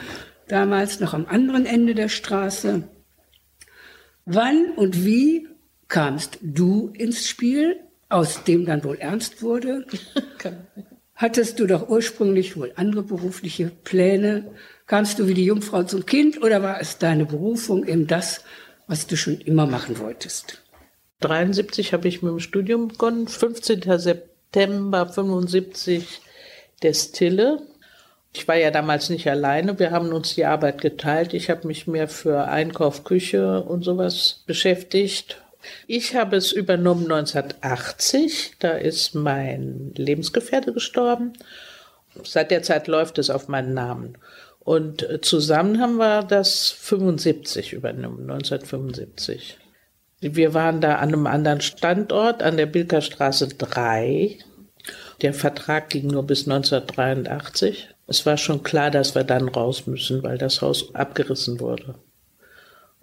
damals 0.49 0.99
noch 0.99 1.15
am 1.15 1.27
anderen 1.27 1.67
Ende 1.67 1.95
der 1.95 2.09
Straße. 2.09 2.83
Wann 4.25 4.71
und 4.77 5.05
wie 5.05 5.47
kamst 5.87 6.39
du 6.43 6.91
ins 6.95 7.29
Spiel, 7.29 7.77
aus 8.09 8.43
dem 8.43 8.65
dann 8.65 8.83
wohl 8.83 8.97
ernst 8.97 9.43
wurde? 9.43 9.87
Hattest 11.15 11.61
du 11.61 11.67
doch 11.67 11.89
ursprünglich 11.89 12.57
wohl 12.57 12.73
andere 12.75 13.03
berufliche 13.03 13.71
Pläne? 13.85 14.51
Kamst 14.87 15.19
du 15.19 15.27
wie 15.27 15.35
die 15.35 15.47
Jungfrau 15.47 15.83
zum 15.85 16.05
Kind 16.05 16.43
oder 16.43 16.63
war 16.63 16.79
es 16.79 16.99
deine 16.99 17.25
Berufung, 17.25 17.87
eben 17.87 18.07
das, 18.07 18.45
was 18.87 19.07
du 19.07 19.17
schon 19.17 19.41
immer 19.41 19.67
machen 19.67 19.99
wolltest? 19.99 20.63
73 21.21 21.95
habe 21.95 22.07
ich 22.07 22.21
mit 22.21 22.33
dem 22.33 22.41
Studium 22.41 22.89
begonnen, 22.89 23.27
15. 23.27 23.99
September 23.99 25.09
75 25.09 26.21
Destille. 26.83 27.63
Ich 28.35 28.47
war 28.47 28.57
ja 28.57 28.71
damals 28.71 29.09
nicht 29.09 29.27
alleine, 29.27 29.79
wir 29.79 29.91
haben 29.91 30.13
uns 30.13 30.35
die 30.35 30.45
Arbeit 30.45 30.83
geteilt. 30.83 31.33
Ich 31.33 31.49
habe 31.49 31.67
mich 31.67 31.87
mehr 31.87 32.09
für 32.09 32.49
Einkauf, 32.49 33.05
Küche 33.05 33.63
und 33.63 33.85
sowas 33.85 34.43
beschäftigt. 34.47 35.41
Ich 35.87 36.15
habe 36.15 36.37
es 36.37 36.53
übernommen 36.53 37.11
1980, 37.11 38.57
da 38.59 38.73
ist 38.73 39.15
mein 39.15 39.93
Lebensgefährte 39.97 40.75
gestorben. 40.75 41.33
Seit 42.23 42.51
der 42.51 42.63
Zeit 42.63 42.87
läuft 42.87 43.19
es 43.19 43.31
auf 43.31 43.49
meinen 43.49 43.73
Namen. 43.73 44.19
Und 44.65 45.09
äh, 45.09 45.21
zusammen 45.21 45.81
haben 45.81 45.97
wir 45.97 46.23
das 46.23 46.71
75 46.71 47.75
übernommen, 47.75 48.31
1975. 48.31 49.59
Wir 50.21 50.55
waren 50.55 50.81
da 50.81 50.97
an 50.97 51.09
einem 51.09 51.27
anderen 51.27 51.61
Standort, 51.61 52.43
an 52.43 52.57
der 52.57 52.67
Bilkerstraße 52.67 53.49
3. 53.49 54.39
Der 55.21 55.35
Vertrag 55.35 55.91
ging 55.91 56.07
nur 56.07 56.27
bis 56.27 56.49
1983. 56.49 57.91
Es 58.07 58.25
war 58.25 58.39
schon 58.39 58.63
klar, 58.63 58.91
dass 58.91 59.15
wir 59.15 59.25
dann 59.25 59.49
raus 59.49 59.87
müssen, 59.87 60.23
weil 60.23 60.39
das 60.39 60.63
Haus 60.63 60.95
abgerissen 60.95 61.61
wurde. 61.61 61.95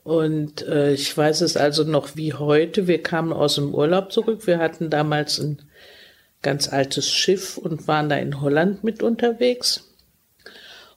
Und 0.04 0.68
äh, 0.68 0.94
ich 0.94 1.16
weiß 1.16 1.42
es 1.42 1.58
also 1.58 1.84
noch 1.84 2.16
wie 2.16 2.34
heute. 2.34 2.88
Wir 2.88 3.04
kamen 3.04 3.34
aus 3.34 3.56
dem 3.56 3.76
Urlaub 3.76 4.12
zurück. 4.12 4.48
Wir 4.48 4.58
hatten 4.58 4.90
damals 4.90 5.40
ein 5.40 5.60
ganz 6.42 6.74
altes 6.74 7.12
Schiff 7.12 7.58
und 7.58 7.88
waren 7.88 8.10
da 8.10 8.16
in 8.16 8.42
Holland 8.42 8.84
mit 8.84 9.04
unterwegs. 9.04 9.91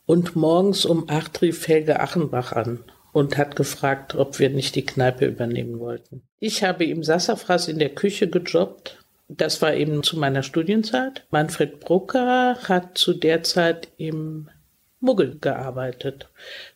Und 0.06 0.36
morgens 0.36 0.84
um 0.84 1.08
acht 1.08 1.40
rief 1.42 1.66
Helge 1.66 2.00
Achenbach 2.00 2.52
an 2.52 2.84
und 3.12 3.38
hat 3.38 3.56
gefragt, 3.56 4.14
ob 4.14 4.38
wir 4.38 4.50
nicht 4.50 4.74
die 4.74 4.84
Kneipe 4.84 5.26
übernehmen 5.26 5.78
wollten. 5.78 6.22
Ich 6.40 6.62
habe 6.62 6.84
im 6.84 7.02
Sassafras 7.02 7.68
in 7.68 7.78
der 7.78 7.90
Küche 7.90 8.28
gejobbt. 8.28 8.98
Das 9.28 9.62
war 9.62 9.72
eben 9.74 10.02
zu 10.02 10.18
meiner 10.18 10.42
Studienzeit. 10.42 11.24
Manfred 11.30 11.80
Brucker 11.80 12.56
hat 12.64 12.98
zu 12.98 13.14
der 13.14 13.42
Zeit 13.42 13.88
im 13.96 14.50
Muggel 15.00 15.38
gearbeitet. 15.40 16.28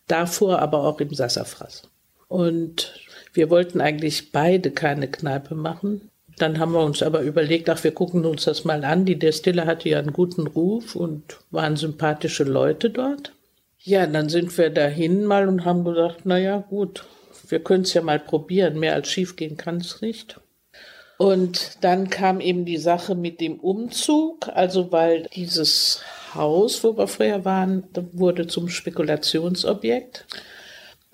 Davor 0.07 0.61
aber 0.61 0.85
auch 0.85 1.01
im 1.01 1.13
Sassafras. 1.13 1.83
Und 2.29 2.95
wir 3.33 3.51
wollten 3.51 3.81
eigentlich 3.81 4.33
beide 4.33 4.71
keine 4.71 5.09
Kneipe 5.09 5.55
machen. 5.55 6.11
Dann 6.39 6.59
haben 6.59 6.73
wir 6.73 6.85
uns 6.85 7.03
aber 7.03 7.21
überlegt, 7.21 7.69
ach, 7.69 7.83
wir 7.85 7.93
gucken 7.93 8.25
uns 8.25 8.45
das 8.45 8.65
mal 8.65 8.85
an. 8.85 9.05
Die 9.05 9.19
Destille 9.19 9.67
hatte 9.67 9.89
ja 9.89 9.99
einen 9.99 10.13
guten 10.13 10.47
Ruf 10.47 10.97
und 10.97 11.39
waren 11.51 11.77
sympathische 11.77 12.45
Leute 12.45 12.91
dort. 12.91 13.33
Ja, 13.81 14.07
dann 14.07 14.29
sind 14.29 14.57
wir 14.59 14.71
dahin 14.71 15.25
mal 15.25 15.49
und 15.49 15.65
haben 15.65 15.85
gesagt, 15.85 16.21
na 16.25 16.39
ja, 16.39 16.59
gut, 16.59 17.05
wir 17.49 17.61
können 17.61 17.85
es 17.85 17.95
ja 17.95 18.03
mal 18.03 18.19
probieren. 18.19 18.79
Mehr 18.79 18.95
als 18.95 19.09
schief 19.09 19.37
gehen 19.37 19.57
kann 19.57 19.79
es 19.79 20.01
nicht. 20.01 20.41
Und 21.19 21.79
dann 21.83 22.11
kam 22.11 22.41
eben 22.41 22.65
die 22.65 22.77
Sache 22.77 23.17
mit 23.17 23.41
dem 23.41 23.59
Umzug, 23.59 24.49
also 24.55 24.93
weil 24.93 25.25
dieses 25.35 26.01
Haus, 26.35 26.85
wo 26.85 26.97
wir 26.97 27.09
früher 27.09 27.45
waren, 27.45 27.85
wurde 28.13 28.47
zum 28.47 28.69
Spekulationsobjekt. 28.69 30.27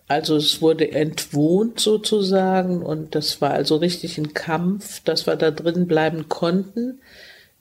Also 0.06 0.36
es 0.36 0.60
wurde 0.60 0.92
entwohnt 0.92 1.80
sozusagen 1.80 2.82
und 2.82 3.14
das 3.14 3.40
war 3.40 3.52
also 3.52 3.76
richtig 3.76 4.18
ein 4.18 4.34
Kampf, 4.34 5.00
dass 5.00 5.26
wir 5.26 5.36
da 5.36 5.50
drin 5.50 5.86
bleiben 5.86 6.28
konnten, 6.28 7.00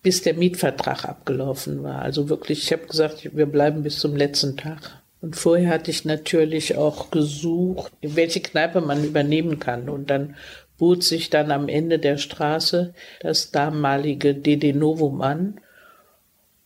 bis 0.01 0.21
der 0.21 0.33
Mietvertrag 0.33 1.05
abgelaufen 1.05 1.83
war. 1.83 2.01
Also 2.01 2.27
wirklich, 2.27 2.63
ich 2.63 2.73
habe 2.73 2.85
gesagt, 2.87 3.29
wir 3.33 3.45
bleiben 3.45 3.83
bis 3.83 3.99
zum 3.99 4.15
letzten 4.15 4.57
Tag. 4.57 5.01
Und 5.21 5.37
vorher 5.37 5.69
hatte 5.69 5.89
ich 5.89 6.03
natürlich 6.03 6.75
auch 6.75 7.09
gesucht, 7.09 7.93
welche 8.01 8.41
Kneipe 8.41 8.81
man 8.81 9.05
übernehmen 9.05 9.57
kann. 9.59 9.87
Und 9.87 10.09
dann 10.09 10.35
bot 10.77 11.01
sich 11.01 11.29
dann 11.29 11.49
am 11.49 11.69
Ende 11.69 11.97
der 11.97 12.17
Straße 12.17 12.93
das 13.21 13.51
damalige 13.51 14.35
DD 14.35 14.73
Novum 14.73 15.21
an. 15.21 15.61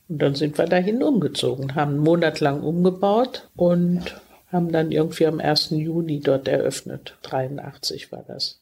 Und 0.09 0.21
dann 0.23 0.33
sind 0.33 0.57
wir 0.57 0.65
dahin 0.65 1.03
umgezogen, 1.03 1.75
haben 1.75 1.91
einen 1.91 2.03
Monat 2.03 2.39
lang 2.39 2.61
umgebaut 2.61 3.47
und 3.55 4.15
haben 4.47 4.71
dann 4.71 4.91
irgendwie 4.91 5.27
am 5.27 5.39
1. 5.39 5.71
Juni 5.71 6.19
dort 6.19 6.47
eröffnet. 6.47 7.17
83 7.23 8.11
war 8.11 8.23
das. 8.23 8.61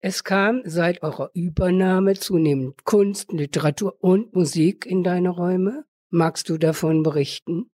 Es 0.00 0.22
kam 0.22 0.62
seit 0.64 1.02
eurer 1.02 1.30
Übernahme 1.32 2.14
zunehmend 2.14 2.84
Kunst, 2.84 3.32
Literatur 3.32 3.96
und 4.00 4.34
Musik 4.34 4.84
in 4.84 5.02
deine 5.02 5.30
Räume. 5.30 5.84
Magst 6.10 6.48
du 6.50 6.58
davon 6.58 7.02
berichten? 7.02 7.70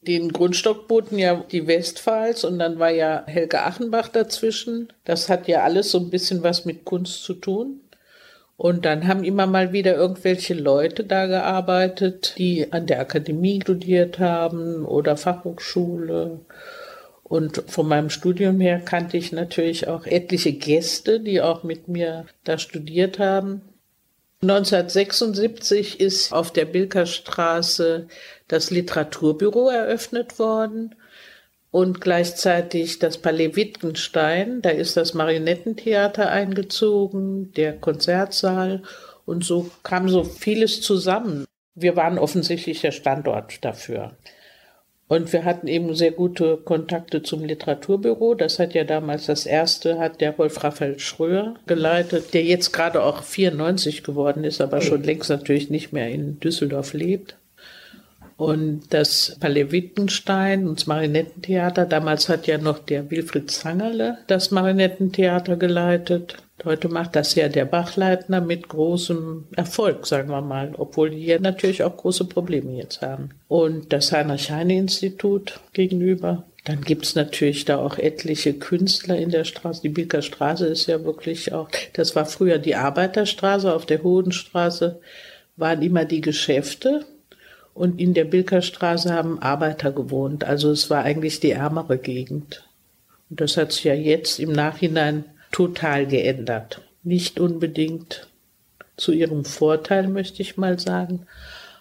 Den 0.00 0.32
Grundstock 0.32 0.88
boten 0.88 1.18
ja 1.18 1.36
die 1.36 1.66
Westphals 1.66 2.44
und 2.44 2.58
dann 2.58 2.78
war 2.78 2.90
ja 2.90 3.24
Helge 3.26 3.62
Achenbach 3.62 4.08
dazwischen. 4.08 4.92
Das 5.04 5.28
hat 5.28 5.48
ja 5.48 5.62
alles 5.62 5.90
so 5.90 5.98
ein 5.98 6.10
bisschen 6.10 6.42
was 6.42 6.64
mit 6.64 6.84
Kunst 6.84 7.22
zu 7.22 7.34
tun. 7.34 7.80
Und 8.56 8.86
dann 8.86 9.06
haben 9.06 9.22
immer 9.22 9.46
mal 9.46 9.72
wieder 9.72 9.94
irgendwelche 9.96 10.54
Leute 10.54 11.04
da 11.04 11.26
gearbeitet, 11.26 12.34
die 12.38 12.72
an 12.72 12.86
der 12.86 13.00
Akademie 13.00 13.60
studiert 13.60 14.18
haben 14.18 14.86
oder 14.86 15.16
Fachhochschule. 15.16 16.40
Und 17.22 17.64
von 17.66 17.86
meinem 17.86 18.08
Studium 18.08 18.60
her 18.60 18.80
kannte 18.80 19.18
ich 19.18 19.32
natürlich 19.32 19.88
auch 19.88 20.06
etliche 20.06 20.52
Gäste, 20.52 21.20
die 21.20 21.42
auch 21.42 21.64
mit 21.64 21.88
mir 21.88 22.26
da 22.44 22.56
studiert 22.56 23.18
haben. 23.18 23.60
1976 24.40 26.00
ist 26.00 26.32
auf 26.32 26.52
der 26.52 26.66
Bilkerstraße 26.66 28.06
das 28.48 28.70
Literaturbüro 28.70 29.68
eröffnet 29.68 30.38
worden 30.38 30.94
und 31.76 32.00
gleichzeitig 32.00 33.00
das 33.00 33.18
Palais 33.18 33.54
Wittgenstein. 33.54 34.62
Da 34.62 34.70
ist 34.70 34.96
das 34.96 35.12
Marionettentheater 35.12 36.30
eingezogen, 36.30 37.52
der 37.52 37.76
Konzertsaal 37.76 38.82
und 39.26 39.44
so 39.44 39.70
kam 39.82 40.08
so 40.08 40.24
vieles 40.24 40.80
zusammen. 40.80 41.44
Wir 41.74 41.94
waren 41.94 42.18
offensichtlich 42.18 42.80
der 42.80 42.92
Standort 42.92 43.62
dafür. 43.62 44.16
Und 45.06 45.34
wir 45.34 45.44
hatten 45.44 45.68
eben 45.68 45.94
sehr 45.94 46.12
gute 46.12 46.56
Kontakte 46.56 47.22
zum 47.22 47.44
Literaturbüro. 47.44 48.34
Das 48.34 48.58
hat 48.58 48.72
ja 48.72 48.84
damals 48.84 49.26
das 49.26 49.44
erste, 49.44 49.98
hat 49.98 50.22
der 50.22 50.38
Wolf 50.38 50.64
Raphael 50.64 50.98
Schröer 50.98 51.56
geleitet, 51.66 52.32
der 52.32 52.42
jetzt 52.42 52.72
gerade 52.72 53.02
auch 53.02 53.22
94 53.22 54.02
geworden 54.02 54.44
ist, 54.44 54.62
aber 54.62 54.80
schon 54.80 55.02
längst 55.02 55.28
natürlich 55.28 55.68
nicht 55.68 55.92
mehr 55.92 56.08
in 56.08 56.40
Düsseldorf 56.40 56.94
lebt 56.94 57.36
und 58.36 58.82
das 58.90 59.36
Palais 59.40 59.70
Wittgenstein 59.70 60.68
und 60.68 60.80
das 60.80 60.86
Marinettentheater. 60.86 61.86
Damals 61.86 62.28
hat 62.28 62.46
ja 62.46 62.58
noch 62.58 62.78
der 62.78 63.10
Wilfried 63.10 63.50
Zangerle 63.50 64.18
das 64.26 64.50
Marinettentheater 64.50 65.56
geleitet. 65.56 66.36
Heute 66.64 66.88
macht 66.88 67.16
das 67.16 67.34
ja 67.34 67.48
der 67.48 67.64
Bachleitner 67.64 68.40
mit 68.40 68.68
großem 68.68 69.44
Erfolg, 69.54 70.06
sagen 70.06 70.30
wir 70.30 70.40
mal, 70.40 70.72
obwohl 70.76 71.10
die 71.10 71.20
hier 71.20 71.38
natürlich 71.38 71.82
auch 71.82 71.96
große 71.96 72.24
Probleme 72.24 72.72
jetzt 72.72 73.02
haben. 73.02 73.30
Und 73.46 73.92
das 73.92 74.10
Heinrich-Heine-Institut 74.12 75.60
gegenüber. 75.72 76.44
Dann 76.64 76.80
gibt's 76.80 77.14
natürlich 77.14 77.64
da 77.64 77.78
auch 77.78 77.96
etliche 77.98 78.54
Künstler 78.54 79.16
in 79.16 79.30
der 79.30 79.44
Straße. 79.44 79.82
Die 79.82 79.88
Bilker 79.88 80.22
Straße 80.22 80.66
ist 80.66 80.86
ja 80.86 81.04
wirklich 81.04 81.52
auch, 81.52 81.68
das 81.92 82.16
war 82.16 82.26
früher 82.26 82.58
die 82.58 82.74
Arbeiterstraße, 82.74 83.72
auf 83.72 83.86
der 83.86 84.02
Hohenstraße 84.02 85.00
waren 85.56 85.82
immer 85.82 86.04
die 86.04 86.20
Geschäfte 86.20 87.04
Und 87.76 88.00
in 88.00 88.14
der 88.14 88.24
Bilkerstraße 88.24 89.12
haben 89.12 89.42
Arbeiter 89.42 89.92
gewohnt. 89.92 90.44
Also 90.44 90.70
es 90.70 90.88
war 90.88 91.04
eigentlich 91.04 91.40
die 91.40 91.50
ärmere 91.50 91.98
Gegend. 91.98 92.64
Und 93.28 93.42
das 93.42 93.58
hat 93.58 93.72
sich 93.72 93.84
ja 93.84 93.92
jetzt 93.92 94.40
im 94.40 94.50
Nachhinein 94.50 95.24
total 95.52 96.06
geändert. 96.06 96.80
Nicht 97.02 97.38
unbedingt 97.38 98.28
zu 98.96 99.12
ihrem 99.12 99.44
Vorteil, 99.44 100.08
möchte 100.08 100.40
ich 100.40 100.56
mal 100.56 100.78
sagen. 100.78 101.26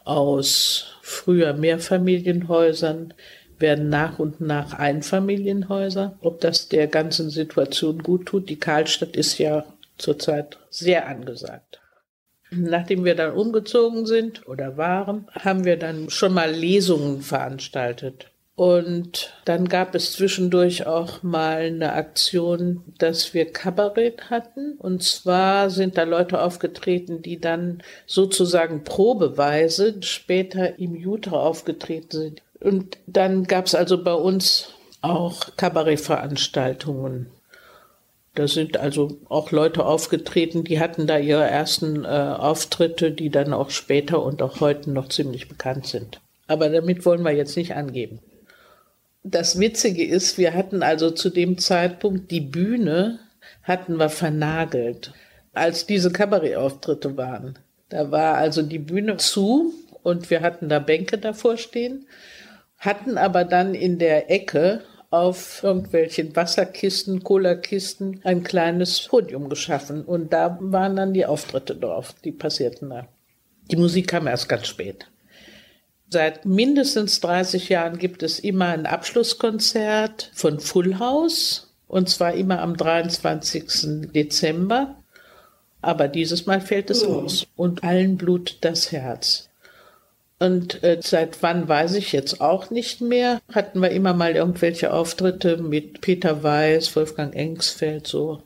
Aus 0.03 0.97
früher 1.01 1.53
Mehrfamilienhäusern 1.53 3.13
werden 3.57 3.87
nach 3.87 4.19
und 4.19 4.41
nach 4.41 4.73
Einfamilienhäuser. 4.73 6.17
Ob 6.19 6.41
das 6.41 6.67
der 6.67 6.87
ganzen 6.87 7.29
Situation 7.29 8.03
gut 8.03 8.25
tut, 8.25 8.49
die 8.49 8.59
Karlstadt 8.59 9.15
ist 9.15 9.37
ja 9.37 9.63
zurzeit 9.97 10.57
sehr 10.69 11.07
angesagt. 11.07 11.79
Nachdem 12.51 13.05
wir 13.05 13.15
dann 13.15 13.33
umgezogen 13.33 14.05
sind 14.05 14.47
oder 14.47 14.77
waren, 14.77 15.27
haben 15.31 15.65
wir 15.65 15.77
dann 15.77 16.09
schon 16.09 16.33
mal 16.33 16.51
Lesungen 16.51 17.21
veranstaltet. 17.21 18.31
Und 18.55 19.33
dann 19.43 19.67
gab 19.67 19.95
es 19.95 20.13
zwischendurch 20.13 20.87
auch 20.87 21.23
mal 21.23 21.63
eine 21.63 21.91
Aktion, 21.91 22.83
dass 22.97 23.33
wir 23.33 23.51
Kabarett 23.51 24.29
hatten. 24.29 24.75
Und 24.77 25.03
zwar 25.03 25.69
sind 25.69 25.97
da 25.97 26.03
Leute 26.03 26.41
aufgetreten, 26.41 27.21
die 27.21 27.39
dann 27.39 27.83
sozusagen 28.05 28.85
probeweise 28.85 30.01
später 30.01 30.79
im 30.79 30.95
Jutra 30.95 31.37
aufgetreten 31.37 32.11
sind. 32.11 32.41
Und 32.61 32.97
dann 33.07 33.43
gab 33.43 33.65
es 33.65 33.75
also 33.75 34.01
bei 34.01 34.13
uns 34.13 34.73
auch 35.01 35.57
Kabarettveranstaltungen. 35.57 37.27
Da 38.35 38.47
sind 38.47 38.77
also 38.77 39.17
auch 39.29 39.51
Leute 39.51 39.85
aufgetreten, 39.85 40.63
die 40.63 40.79
hatten 40.79 41.07
da 41.07 41.17
ihre 41.17 41.45
ersten 41.45 42.03
äh, 42.03 42.07
Auftritte, 42.07 43.11
die 43.11 43.29
dann 43.29 43.53
auch 43.53 43.69
später 43.69 44.21
und 44.21 44.41
auch 44.41 44.59
heute 44.59 44.91
noch 44.91 45.09
ziemlich 45.09 45.47
bekannt 45.47 45.87
sind. 45.87 46.21
Aber 46.47 46.69
damit 46.69 47.05
wollen 47.05 47.23
wir 47.23 47.31
jetzt 47.31 47.57
nicht 47.57 47.75
angeben 47.75 48.19
das 49.25 49.59
Witzige 49.59 50.05
ist, 50.05 50.37
wir 50.37 50.53
hatten 50.53 50.83
also 50.83 51.09
zu 51.09 51.31
dem 51.31 51.57
Zeitpunkt 51.57 52.29
die 52.29 52.41
Bühne 52.41 53.19
hatten 53.63 53.97
wir 53.97 54.09
vernagelt, 54.09 55.13
als 55.51 55.87
diese 55.87 56.11
Kabarettauftritte 56.11 57.17
waren. 57.17 57.57
Da 57.89 58.11
war 58.11 58.35
also 58.35 58.61
die 58.61 58.79
Bühne 58.79 59.17
zu 59.17 59.73
und 60.03 60.29
wir 60.29 60.41
hatten 60.41 60.69
da 60.69 60.77
Bänke 60.77 61.17
davor 61.17 61.57
stehen, 61.57 62.05
hatten 62.77 63.17
aber 63.17 63.45
dann 63.45 63.73
in 63.73 63.97
der 63.97 64.29
Ecke 64.29 64.81
auf 65.09 65.63
irgendwelchen 65.63 66.35
Wasserkisten, 66.35 67.23
Cola-Kisten 67.23 68.21
ein 68.23 68.43
kleines 68.43 69.07
Podium 69.07 69.49
geschaffen 69.49 70.03
und 70.03 70.33
da 70.33 70.57
waren 70.61 70.95
dann 70.95 71.13
die 71.13 71.25
Auftritte 71.25 71.75
drauf, 71.75 72.15
die 72.23 72.31
passierten 72.31 72.89
da. 72.89 73.07
Die 73.71 73.77
Musik 73.77 74.07
kam 74.07 74.27
erst 74.27 74.49
ganz 74.49 74.67
spät. 74.67 75.07
Seit 76.09 76.45
mindestens 76.45 77.19
30 77.21 77.69
Jahren 77.69 77.97
gibt 77.97 78.23
es 78.23 78.39
immer 78.39 78.67
ein 78.67 78.85
Abschlusskonzert 78.85 80.31
von 80.33 80.59
Full 80.59 80.99
House 80.99 81.73
und 81.87 82.09
zwar 82.09 82.33
immer 82.33 82.61
am 82.61 82.77
23. 82.77 84.11
Dezember. 84.13 84.95
Aber 85.81 86.07
dieses 86.07 86.45
Mal 86.45 86.61
fällt 86.61 86.89
es 86.89 87.05
oh. 87.05 87.21
aus 87.21 87.47
und 87.55 87.83
allen 87.83 88.17
blutet 88.17 88.57
das 88.61 88.91
Herz. 88.91 89.49
Und 90.39 90.83
äh, 90.83 90.99
seit 91.01 91.41
wann 91.43 91.67
weiß 91.67 91.95
ich 91.95 92.11
jetzt 92.11 92.41
auch 92.41 92.69
nicht 92.69 93.01
mehr. 93.01 93.41
Hatten 93.53 93.79
wir 93.79 93.91
immer 93.91 94.13
mal 94.13 94.35
irgendwelche 94.35 94.91
Auftritte 94.91 95.57
mit 95.57 96.01
Peter 96.01 96.43
Weiß, 96.43 96.95
Wolfgang 96.95 97.33
Engsfeld, 97.33 98.05
so. 98.07 98.41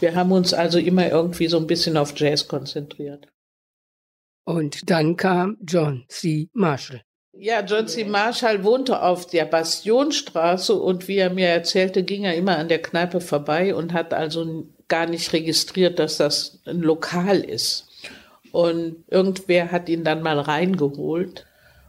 Wir 0.00 0.14
haben 0.14 0.30
uns 0.30 0.54
also 0.54 0.78
immer 0.78 1.08
irgendwie 1.08 1.48
so 1.48 1.58
ein 1.58 1.66
bisschen 1.66 1.96
auf 1.96 2.12
Jazz 2.16 2.46
konzentriert. 2.46 3.26
Und 4.44 4.88
dann 4.88 5.16
kam 5.16 5.58
John 5.66 6.04
C. 6.08 6.48
Marshall. 6.52 7.02
Ja, 7.32 7.64
John 7.64 7.86
C. 7.86 8.04
Marshall 8.04 8.64
wohnte 8.64 9.02
auf 9.02 9.26
der 9.26 9.44
Bastionstraße 9.44 10.74
und 10.74 11.06
wie 11.08 11.18
er 11.18 11.30
mir 11.30 11.48
erzählte, 11.48 12.02
ging 12.02 12.24
er 12.24 12.34
immer 12.34 12.56
an 12.56 12.68
der 12.68 12.80
Kneipe 12.80 13.20
vorbei 13.20 13.74
und 13.74 13.92
hat 13.92 14.14
also 14.14 14.66
gar 14.88 15.06
nicht 15.06 15.32
registriert, 15.32 15.98
dass 15.98 16.16
das 16.16 16.60
ein 16.66 16.80
Lokal 16.80 17.40
ist. 17.40 17.87
Und 18.52 19.04
irgendwer 19.08 19.72
hat 19.72 19.88
ihn 19.88 20.04
dann 20.04 20.22
mal 20.22 20.40
reingeholt. 20.40 21.46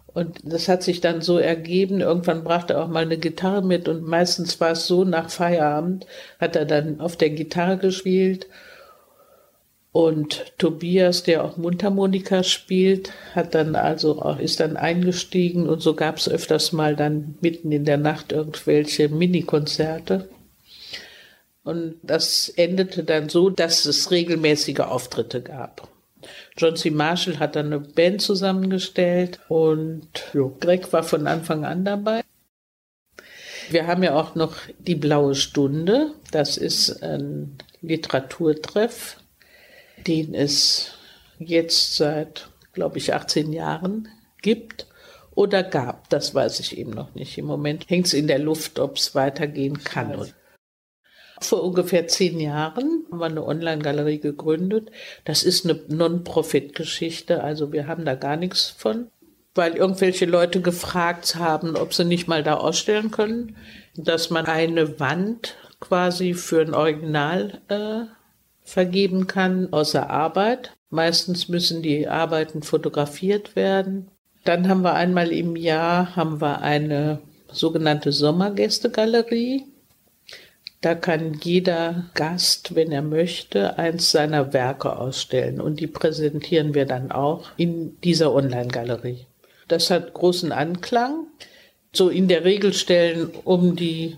Und 0.08 0.40
das 0.44 0.68
hat 0.68 0.84
sich 0.84 1.02
dann 1.02 1.22
so 1.22 1.38
ergeben. 1.38 2.02
Irgendwann 2.02 2.44
brachte 2.44 2.74
er 2.74 2.84
auch 2.84 2.88
mal 2.88 3.04
eine 3.04 3.18
Gitarre 3.18 3.62
mit 3.62 3.88
und 3.88 4.04
meistens 4.04 4.60
war 4.60 4.72
es 4.72 4.88
so, 4.88 5.04
nach 5.04 5.30
Feierabend 5.30 6.08
hat 6.40 6.56
er 6.56 6.66
dann 6.66 7.00
auf 7.00 7.16
der 7.16 7.30
Gitarre 7.30 7.78
gespielt 7.78 8.48
und 9.92 10.54
Tobias, 10.60 11.24
der 11.24 11.44
auch 11.44 11.58
Mundharmonika 11.58 12.44
spielt, 12.44 13.12
hat 13.34 13.56
dann 13.56 13.76
also 13.76 14.22
auch, 14.22 14.38
ist 14.38 14.60
dann 14.60 14.78
eingestiegen 14.78 15.68
und 15.68 15.82
so 15.82 15.96
gab 15.96 16.18
es 16.18 16.30
öfters 16.30 16.72
mal 16.74 16.96
dann 16.96 17.36
mitten 17.42 17.72
in 17.72 17.86
der 17.86 17.98
Nacht 17.98 18.32
irgendwelche 18.32 19.10
Mini-Konzerte. 19.10 20.30
Und 21.64 21.96
das 22.04 22.50
endete 22.50 23.04
dann 23.04 23.30
so, 23.30 23.50
dass 23.50 23.86
es 23.86 24.12
regelmäßige 24.12 24.80
Auftritte 24.80 25.42
gab. 25.42 25.88
John 26.58 26.76
C. 26.76 26.90
Marshall 26.90 27.40
hat 27.40 27.56
dann 27.56 27.68
eine 27.68 27.80
Band 27.80 28.22
zusammengestellt 28.22 29.40
und 29.48 30.10
jo, 30.34 30.56
Greg 30.60 30.92
war 30.94 31.04
von 31.04 31.28
Anfang 31.28 31.66
an 31.66 31.86
dabei. 31.86 32.22
Wir 33.70 33.88
haben 33.88 34.04
ja 34.04 34.16
auch 34.16 34.36
noch 34.36 34.56
die 34.80 34.96
Blaue 34.96 35.36
Stunde. 35.36 36.14
Das 36.32 36.58
ist 36.58 37.04
ein 37.04 37.58
Literaturtreff 37.82 39.18
den 40.08 40.34
es 40.34 40.92
jetzt 41.40 41.96
seit, 41.96 42.50
glaube 42.74 42.98
ich, 42.98 43.14
18 43.14 43.54
Jahren 43.54 44.08
gibt 44.42 44.88
oder 45.32 45.64
gab. 45.64 46.10
Das 46.10 46.34
weiß 46.34 46.60
ich 46.60 46.78
eben 46.78 46.92
noch 46.92 47.16
nicht. 47.16 47.38
Im 47.38 47.46
Moment 47.46 47.90
hängt 47.90 48.08
es 48.08 48.14
in 48.14 48.28
der 48.28 48.40
Luft, 48.40 48.80
ob 48.80 48.98
es 48.98 49.16
weitergehen 49.16 49.84
kann. 49.84 50.32
Vor 51.42 51.64
ungefähr 51.64 52.08
zehn 52.08 52.40
Jahren 52.40 53.06
haben 53.10 53.20
wir 53.20 53.26
eine 53.26 53.46
Online-Galerie 53.46 54.20
gegründet. 54.20 54.92
Das 55.26 55.44
ist 55.44 55.66
eine 55.66 55.80
Non-Profit-Geschichte, 55.88 57.44
also 57.44 57.72
wir 57.72 57.88
haben 57.88 58.06
da 58.06 58.16
gar 58.16 58.36
nichts 58.36 58.68
von, 58.68 59.08
weil 59.56 59.76
irgendwelche 59.76 60.26
Leute 60.26 60.62
gefragt 60.62 61.36
haben, 61.36 61.76
ob 61.76 61.94
sie 61.94 62.06
nicht 62.06 62.28
mal 62.28 62.44
da 62.44 62.56
ausstellen 62.56 63.12
können, 63.12 63.56
dass 63.96 64.30
man 64.30 64.46
eine 64.46 65.00
Wand 65.00 65.56
quasi 65.80 66.34
für 66.34 66.62
ein 66.62 66.74
Original 66.74 67.62
äh, 67.70 68.02
vergeben 68.62 69.28
kann 69.28 69.72
außer 69.72 70.10
Arbeit. 70.10 70.74
Meistens 70.90 71.50
müssen 71.50 71.82
die 71.82 72.08
Arbeiten 72.08 72.64
fotografiert 72.64 73.56
werden. 73.56 74.10
Dann 74.44 74.68
haben 74.68 74.82
wir 74.82 74.94
einmal 74.94 75.32
im 75.32 75.56
Jahr 75.56 76.16
haben 76.16 76.42
wir 76.42 76.62
eine 76.62 77.20
sogenannte 77.52 78.12
Sommergästegalerie. 78.12 79.66
Da 80.82 80.96
kann 80.96 81.34
jeder 81.44 82.06
Gast, 82.14 82.74
wenn 82.76 82.92
er 82.92 83.02
möchte, 83.02 83.78
eins 83.78 84.12
seiner 84.12 84.54
Werke 84.54 84.98
ausstellen 84.98 85.60
und 85.60 85.82
die 85.82 85.88
präsentieren 85.88 86.74
wir 86.74 86.86
dann 86.86 87.12
auch 87.12 87.50
in 87.58 88.00
dieser 88.02 88.34
Online-Galerie. 88.34 89.26
Das 89.68 89.92
hat 89.92 90.14
großen 90.14 90.52
Anklang. 90.52 91.28
So 91.92 92.10
in 92.10 92.28
der 92.28 92.46
Regel 92.46 92.74
stellen 92.74 93.32
um 93.44 93.76
die 93.76 94.18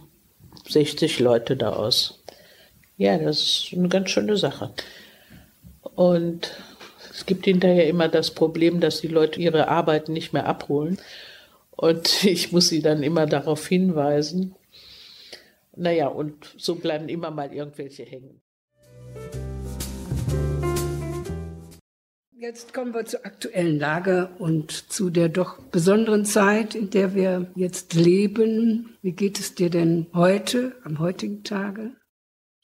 60 0.69 1.19
Leute 1.19 1.57
da 1.57 1.73
aus. 1.73 2.19
Ja, 2.97 3.17
das 3.17 3.39
ist 3.39 3.69
eine 3.73 3.89
ganz 3.89 4.11
schöne 4.11 4.37
Sache. 4.37 4.71
Und 5.95 6.51
es 7.11 7.25
gibt 7.25 7.45
hinterher 7.45 7.87
immer 7.87 8.07
das 8.07 8.31
Problem, 8.31 8.79
dass 8.79 9.01
die 9.01 9.07
Leute 9.07 9.39
ihre 9.39 9.67
Arbeiten 9.67 10.13
nicht 10.13 10.33
mehr 10.33 10.45
abholen. 10.45 10.99
Und 11.71 12.23
ich 12.23 12.51
muss 12.51 12.69
sie 12.69 12.81
dann 12.81 13.01
immer 13.01 13.25
darauf 13.25 13.67
hinweisen. 13.67 14.55
Naja, 15.75 16.07
und 16.07 16.53
so 16.57 16.75
bleiben 16.75 17.07
immer 17.07 17.31
mal 17.31 17.53
irgendwelche 17.53 18.03
hängen. 18.03 18.41
Jetzt 22.41 22.73
kommen 22.73 22.93
wir 22.95 23.05
zur 23.05 23.23
aktuellen 23.23 23.79
Lage 23.79 24.31
und 24.39 24.71
zu 24.71 25.11
der 25.11 25.29
doch 25.29 25.59
besonderen 25.59 26.25
Zeit, 26.25 26.73
in 26.73 26.89
der 26.89 27.13
wir 27.13 27.51
jetzt 27.55 27.93
leben. 27.93 28.97
Wie 29.03 29.11
geht 29.11 29.39
es 29.39 29.53
dir 29.53 29.69
denn 29.69 30.07
heute, 30.15 30.75
am 30.83 30.97
heutigen 30.97 31.43
Tage? 31.43 31.91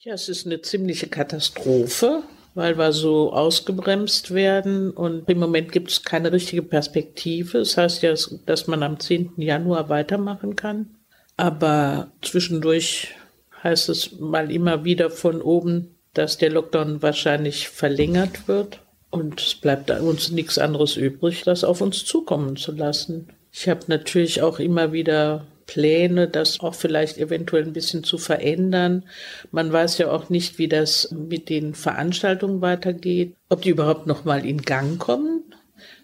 Ja, 0.00 0.14
es 0.14 0.28
ist 0.28 0.46
eine 0.46 0.62
ziemliche 0.62 1.06
Katastrophe, 1.06 2.24
weil 2.54 2.76
wir 2.76 2.92
so 2.92 3.32
ausgebremst 3.32 4.34
werden 4.34 4.90
und 4.90 5.30
im 5.30 5.38
Moment 5.38 5.70
gibt 5.70 5.92
es 5.92 6.02
keine 6.02 6.32
richtige 6.32 6.62
Perspektive. 6.62 7.58
Das 7.58 7.76
heißt 7.76 8.02
ja, 8.02 8.14
dass 8.46 8.66
man 8.66 8.82
am 8.82 8.98
10. 8.98 9.34
Januar 9.36 9.88
weitermachen 9.88 10.56
kann. 10.56 10.97
Aber 11.38 12.08
zwischendurch 12.20 13.14
heißt 13.62 13.88
es 13.88 14.18
mal 14.18 14.50
immer 14.50 14.84
wieder 14.84 15.08
von 15.08 15.40
oben, 15.40 15.94
dass 16.12 16.36
der 16.36 16.50
Lockdown 16.50 17.00
wahrscheinlich 17.00 17.68
verlängert 17.68 18.48
wird. 18.48 18.80
Und 19.10 19.40
es 19.40 19.54
bleibt 19.54 19.88
uns 19.90 20.30
nichts 20.30 20.58
anderes 20.58 20.96
übrig, 20.96 21.44
das 21.44 21.62
auf 21.64 21.80
uns 21.80 22.04
zukommen 22.04 22.56
zu 22.56 22.72
lassen. 22.72 23.28
Ich 23.52 23.68
habe 23.68 23.80
natürlich 23.86 24.42
auch 24.42 24.58
immer 24.58 24.92
wieder 24.92 25.46
Pläne, 25.66 26.26
das 26.26 26.58
auch 26.60 26.74
vielleicht 26.74 27.18
eventuell 27.18 27.62
ein 27.62 27.72
bisschen 27.72 28.02
zu 28.02 28.18
verändern. 28.18 29.04
Man 29.52 29.72
weiß 29.72 29.98
ja 29.98 30.10
auch 30.10 30.30
nicht, 30.30 30.58
wie 30.58 30.68
das 30.68 31.10
mit 31.12 31.48
den 31.48 31.74
Veranstaltungen 31.74 32.60
weitergeht, 32.62 33.34
ob 33.48 33.62
die 33.62 33.70
überhaupt 33.70 34.06
noch 34.08 34.24
mal 34.24 34.44
in 34.44 34.62
Gang 34.62 34.98
kommen. 34.98 35.44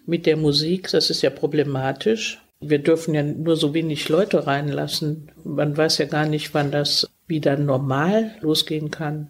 mit 0.05 0.25
der 0.27 0.37
Musik. 0.37 0.89
Das 0.91 1.09
ist 1.09 1.23
ja 1.23 1.29
problematisch. 1.29 2.39
Wir 2.69 2.79
dürfen 2.79 3.13
ja 3.13 3.23
nur 3.23 3.55
so 3.55 3.73
wenig 3.73 4.09
Leute 4.09 4.47
reinlassen. 4.47 5.31
Man 5.43 5.75
weiß 5.75 5.99
ja 5.99 6.05
gar 6.05 6.25
nicht, 6.25 6.53
wann 6.53 6.71
das 6.71 7.09
wieder 7.27 7.57
normal 7.57 8.35
losgehen 8.41 8.91
kann. 8.91 9.29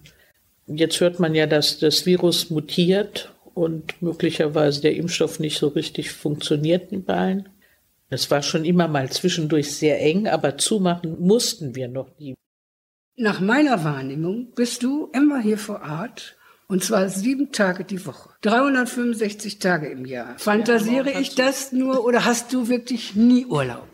Jetzt 0.68 1.00
hört 1.00 1.20
man 1.20 1.36
ja, 1.36 1.46
dass 1.48 1.80
das 1.80 2.06
Virus 2.06 2.50
mutiert 2.50 3.34
und 3.54 4.02
möglicherweise 4.02 4.82
der 4.82 4.96
Impfstoff 4.96 5.40
nicht 5.40 5.58
so 5.58 5.68
richtig 5.70 6.12
funktioniert 6.12 6.92
in 6.92 7.04
Bayern. 7.04 7.50
Es 8.10 8.30
war 8.32 8.44
schon 8.44 8.66
immer 8.66 8.88
mal 8.88 9.10
zwischendurch 9.10 9.72
sehr 9.72 10.02
eng, 10.02 10.28
aber 10.28 10.58
zumachen 10.58 11.20
mussten 11.20 11.76
wir 11.76 11.88
noch 11.88 12.10
nie. 12.20 12.36
Nach 13.18 13.40
meiner 13.40 13.84
Wahrnehmung 13.84 14.52
bist 14.56 14.84
du 14.84 15.10
immer 15.14 15.42
hier 15.42 15.58
vor 15.58 15.82
Ort 15.82 16.36
und 16.68 16.84
zwar 16.84 17.10
sieben 17.10 17.52
Tage 17.52 17.84
die 17.84 18.06
Woche. 18.06 18.30
365 18.42 19.60
Tage 19.60 19.88
im 19.88 20.06
Jahr. 20.06 20.38
Fantasiere 20.38 21.14
ja, 21.14 21.20
ich 21.20 21.36
das 21.36 21.72
nur 21.72 22.06
oder 22.06 22.26
hast 22.26 22.54
du 22.54 22.68
wirklich 22.70 23.16
nie 23.16 23.46
Urlaub? 23.46 23.88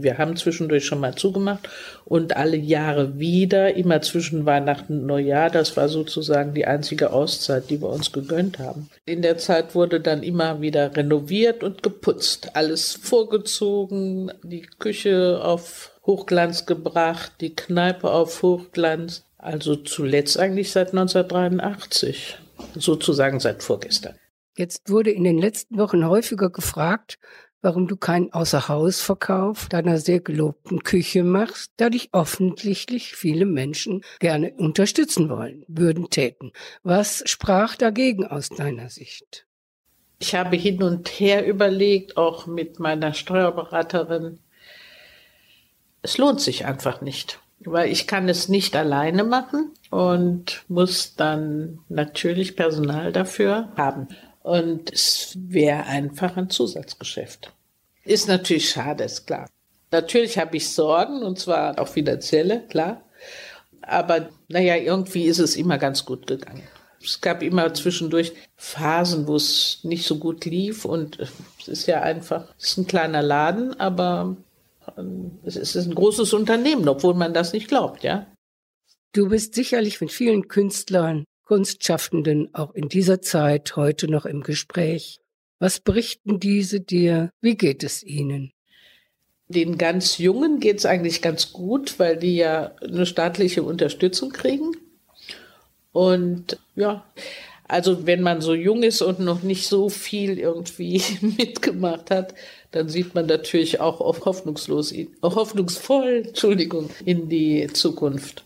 Wir 0.00 0.16
haben 0.16 0.36
zwischendurch 0.36 0.86
schon 0.86 1.00
mal 1.00 1.16
zugemacht 1.16 1.68
und 2.04 2.36
alle 2.36 2.56
Jahre 2.56 3.18
wieder, 3.18 3.74
immer 3.74 4.00
zwischen 4.00 4.46
Weihnachten 4.46 5.00
und 5.00 5.06
Neujahr. 5.06 5.50
Das 5.50 5.76
war 5.76 5.88
sozusagen 5.88 6.54
die 6.54 6.66
einzige 6.66 7.12
Auszeit, 7.12 7.68
die 7.68 7.82
wir 7.82 7.88
uns 7.88 8.12
gegönnt 8.12 8.60
haben. 8.60 8.88
In 9.06 9.22
der 9.22 9.38
Zeit 9.38 9.74
wurde 9.74 10.00
dann 10.00 10.22
immer 10.22 10.60
wieder 10.60 10.96
renoviert 10.96 11.64
und 11.64 11.82
geputzt. 11.82 12.54
Alles 12.54 12.92
vorgezogen, 12.92 14.30
die 14.44 14.68
Küche 14.78 15.40
auf 15.42 15.90
Hochglanz 16.06 16.64
gebracht, 16.64 17.32
die 17.40 17.56
Kneipe 17.56 18.08
auf 18.12 18.42
Hochglanz. 18.42 19.24
Also 19.38 19.76
zuletzt 19.76 20.38
eigentlich 20.38 20.72
seit 20.72 20.88
1983, 20.88 22.38
sozusagen 22.74 23.38
seit 23.38 23.62
vorgestern. 23.62 24.16
Jetzt 24.56 24.90
wurde 24.90 25.12
in 25.12 25.22
den 25.22 25.38
letzten 25.38 25.78
Wochen 25.78 26.04
häufiger 26.04 26.50
gefragt, 26.50 27.18
warum 27.62 27.86
du 27.86 27.96
keinen 27.96 28.32
Außerhausverkauf 28.32 29.68
deiner 29.68 29.98
sehr 29.98 30.20
gelobten 30.20 30.82
Küche 30.82 31.22
machst, 31.22 31.72
da 31.76 31.90
dich 31.90 32.08
offensichtlich 32.12 33.14
viele 33.14 33.46
Menschen 33.46 34.02
gerne 34.18 34.52
unterstützen 34.54 35.28
wollen, 35.28 35.64
würden 35.68 36.10
täten. 36.10 36.52
Was 36.82 37.22
sprach 37.26 37.76
dagegen 37.76 38.26
aus 38.26 38.48
deiner 38.48 38.90
Sicht? 38.90 39.46
Ich 40.20 40.34
habe 40.34 40.56
hin 40.56 40.82
und 40.82 41.08
her 41.08 41.46
überlegt, 41.46 42.16
auch 42.16 42.46
mit 42.46 42.80
meiner 42.80 43.14
Steuerberaterin. 43.14 44.40
Es 46.02 46.18
lohnt 46.18 46.40
sich 46.40 46.64
einfach 46.66 47.00
nicht, 47.00 47.40
weil 47.60 47.90
ich 47.90 48.06
kann 48.06 48.28
es 48.28 48.48
nicht 48.48 48.76
alleine 48.76 49.24
machen 49.24 49.72
und 49.90 50.64
muss 50.68 51.14
dann 51.16 51.80
natürlich 51.88 52.56
Personal 52.56 53.12
dafür 53.12 53.68
haben. 53.76 54.08
Und 54.42 54.92
es 54.92 55.36
wäre 55.36 55.84
einfach 55.84 56.36
ein 56.36 56.50
Zusatzgeschäft. 56.50 57.52
Ist 58.04 58.28
natürlich 58.28 58.70
schade, 58.70 59.04
ist 59.04 59.26
klar. 59.26 59.48
Natürlich 59.90 60.38
habe 60.38 60.56
ich 60.56 60.70
Sorgen, 60.70 61.22
und 61.22 61.38
zwar 61.38 61.78
auch 61.78 61.88
finanzielle, 61.88 62.66
klar. 62.68 63.02
Aber 63.82 64.28
naja, 64.48 64.76
irgendwie 64.76 65.24
ist 65.24 65.38
es 65.38 65.56
immer 65.56 65.78
ganz 65.78 66.04
gut 66.04 66.26
gegangen. 66.26 66.62
Es 67.02 67.20
gab 67.20 67.42
immer 67.42 67.72
zwischendurch 67.74 68.32
Phasen, 68.56 69.26
wo 69.26 69.36
es 69.36 69.80
nicht 69.82 70.06
so 70.06 70.18
gut 70.18 70.44
lief. 70.44 70.84
Und 70.84 71.18
es 71.60 71.68
ist 71.68 71.86
ja 71.86 72.02
einfach, 72.02 72.44
es 72.58 72.68
ist 72.68 72.78
ein 72.78 72.86
kleiner 72.86 73.22
Laden, 73.22 73.78
aber 73.78 74.36
es 75.44 75.56
ist 75.56 75.76
ein 75.76 75.94
großes 75.94 76.32
Unternehmen, 76.32 76.88
obwohl 76.88 77.14
man 77.14 77.34
das 77.34 77.52
nicht 77.52 77.68
glaubt, 77.68 78.02
ja. 78.02 78.26
Du 79.12 79.28
bist 79.28 79.54
sicherlich 79.54 80.00
mit 80.00 80.12
vielen 80.12 80.48
Künstlern 80.48 81.24
Kunstschaffenden 81.48 82.54
auch 82.54 82.74
in 82.74 82.90
dieser 82.90 83.22
Zeit 83.22 83.74
heute 83.74 84.06
noch 84.06 84.26
im 84.26 84.42
Gespräch. 84.42 85.18
Was 85.58 85.80
berichten 85.80 86.38
diese 86.38 86.80
dir? 86.80 87.30
Wie 87.40 87.56
geht 87.56 87.82
es 87.82 88.02
ihnen? 88.02 88.52
Den 89.48 89.78
ganz 89.78 90.18
Jungen 90.18 90.60
geht 90.60 90.76
es 90.76 90.84
eigentlich 90.84 91.22
ganz 91.22 91.54
gut, 91.54 91.98
weil 91.98 92.18
die 92.18 92.36
ja 92.36 92.76
eine 92.82 93.06
staatliche 93.06 93.62
Unterstützung 93.62 94.28
kriegen. 94.28 94.76
Und 95.92 96.58
ja, 96.76 97.02
also 97.68 98.06
wenn 98.06 98.22
man 98.22 98.40
so 98.40 98.54
jung 98.54 98.82
ist 98.82 99.02
und 99.02 99.20
noch 99.20 99.42
nicht 99.42 99.66
so 99.66 99.90
viel 99.90 100.38
irgendwie 100.38 101.02
mitgemacht 101.20 102.10
hat, 102.10 102.34
dann 102.70 102.88
sieht 102.88 103.14
man 103.14 103.26
natürlich 103.26 103.80
auch 103.80 104.00
hoffnungslos, 104.00 104.94
hoffnungsvoll, 105.22 106.24
Entschuldigung, 106.28 106.90
in 107.04 107.28
die 107.28 107.66
Zukunft. 107.68 108.44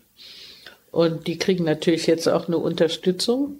Und 0.91 1.25
die 1.25 1.37
kriegen 1.37 1.63
natürlich 1.63 2.05
jetzt 2.05 2.27
auch 2.27 2.47
eine 2.47 2.57
Unterstützung. 2.57 3.59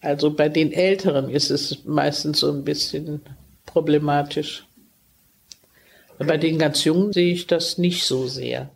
Also 0.00 0.30
bei 0.30 0.48
den 0.48 0.72
Älteren 0.72 1.30
ist 1.30 1.50
es 1.50 1.84
meistens 1.84 2.40
so 2.40 2.52
ein 2.52 2.62
bisschen 2.62 3.22
problematisch. 3.64 4.64
Bei 6.18 6.36
den 6.36 6.58
ganz 6.58 6.84
Jungen 6.84 7.12
sehe 7.12 7.32
ich 7.32 7.46
das 7.46 7.78
nicht 7.78 8.04
so 8.04 8.26
sehr. 8.26 8.70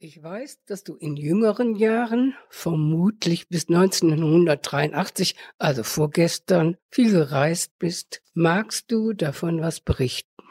Ich 0.00 0.22
weiß, 0.22 0.60
dass 0.64 0.84
du 0.84 0.94
in 0.94 1.16
jüngeren 1.16 1.74
Jahren, 1.74 2.36
vermutlich 2.50 3.48
bis 3.48 3.68
1983, 3.68 5.34
also 5.58 5.82
vorgestern, 5.82 6.76
viel 6.88 7.10
gereist 7.10 7.72
bist. 7.80 8.22
Magst 8.32 8.92
du 8.92 9.12
davon 9.12 9.60
was 9.60 9.80
berichten? 9.80 10.44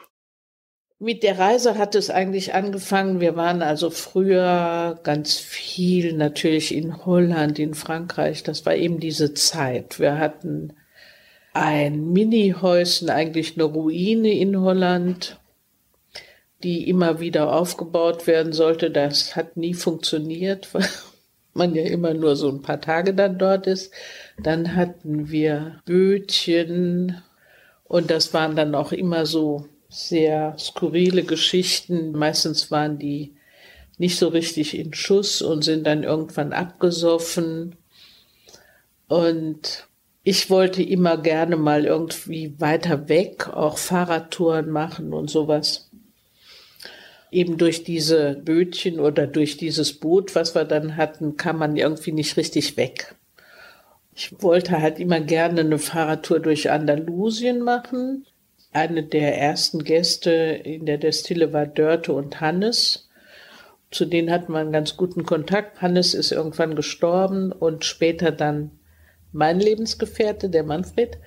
Mit 1.00 1.24
der 1.24 1.40
Reise 1.40 1.78
hat 1.78 1.96
es 1.96 2.10
eigentlich 2.10 2.56
angefangen. 2.56 3.22
Wir 3.22 3.38
waren 3.38 3.62
also 3.62 3.90
früher 3.90 5.00
ganz 5.04 5.38
viel 5.38 6.12
natürlich 6.12 6.76
in 6.76 7.06
Holland, 7.06 7.58
in 7.58 7.74
Frankreich. 7.74 8.44
Das 8.44 8.66
war 8.66 8.76
eben 8.76 9.00
diese 9.00 9.34
Zeit. 9.34 9.98
Wir 9.98 10.20
hatten 10.20 10.74
ein 11.54 12.12
Mini-Häuschen, 12.12 13.10
eigentlich 13.10 13.56
eine 13.56 13.64
Ruine 13.64 14.38
in 14.38 14.60
Holland, 14.60 15.40
die 16.64 16.90
immer 16.90 17.20
wieder 17.20 17.54
aufgebaut 17.54 18.28
werden 18.28 18.54
sollte. 18.54 18.92
Das 18.92 19.36
hat 19.36 19.58
nie 19.58 19.74
funktioniert, 19.74 20.70
weil 20.74 20.88
man 21.54 21.76
ja 21.76 21.84
immer 21.84 22.14
nur 22.14 22.36
so 22.36 22.50
ein 22.50 22.62
paar 22.62 22.82
Tage 22.82 23.14
dann 23.14 23.38
dort 23.38 23.68
ist. 23.68 23.94
Dann 24.42 24.76
hatten 24.76 25.30
wir 25.30 25.82
Bötchen 25.86 27.22
und 27.84 28.12
das 28.12 28.34
waren 28.34 28.56
dann 28.56 28.76
auch 28.76 28.92
immer 28.92 29.26
so 29.26 29.68
sehr 29.90 30.56
skurrile 30.58 31.24
Geschichten. 31.24 32.12
Meistens 32.12 32.72
waren 32.72 33.00
die 33.00 33.34
nicht 33.98 34.18
so 34.18 34.28
richtig 34.28 34.78
in 34.78 34.94
Schuss 34.94 35.42
und 35.42 35.64
sind 35.64 35.88
dann 35.88 36.04
irgendwann 36.04 36.54
abgesoffen. 36.54 37.76
Und 39.08 39.88
ich 40.24 40.50
wollte 40.50 40.84
immer 40.84 41.18
gerne 41.18 41.56
mal 41.56 41.86
irgendwie 41.86 42.60
weiter 42.60 43.08
weg, 43.08 43.48
auch 43.48 43.78
Fahrradtouren 43.78 44.70
machen 44.70 45.14
und 45.14 45.30
sowas. 45.30 45.87
Eben 47.38 47.58
durch 47.58 47.84
diese 47.84 48.34
Bötchen 48.34 49.00
oder 49.00 49.28
durch 49.28 49.58
dieses 49.58 49.94
Boot, 49.94 50.34
was 50.36 50.56
wir 50.56 50.66
dann 50.66 50.98
hatten, 50.98 51.38
kam 51.38 51.60
man 51.60 51.78
irgendwie 51.78 52.12
nicht 52.12 52.38
richtig 52.38 52.78
weg. 52.78 53.16
Ich 54.16 54.42
wollte 54.42 54.82
halt 54.82 55.00
immer 55.00 55.20
gerne 55.20 55.62
eine 55.62 55.78
Fahrradtour 55.78 56.40
durch 56.40 56.72
Andalusien 56.72 57.62
machen 57.62 58.26
eine 58.78 59.04
der 59.04 59.38
ersten 59.40 59.84
Gäste 59.84 60.32
in 60.32 60.86
der 60.86 60.98
Destille 60.98 61.52
war 61.52 61.66
Dörte 61.66 62.14
und 62.14 62.42
Hannes. 62.42 63.10
Zu 63.90 64.06
denen 64.06 64.30
hatten 64.30 64.52
wir 64.52 64.60
einen 64.60 64.72
ganz 64.72 64.98
guten 64.98 65.26
Kontakt. 65.26 65.82
Hannes 65.82 66.14
ist 66.14 66.32
irgendwann 66.32 66.76
gestorben 66.76 67.52
und 67.52 67.86
später 67.86 68.32
dann 68.32 68.72
mein 69.32 69.60
Lebensgefährte, 69.60 70.50
der 70.50 70.64
Manfred. 70.64 71.18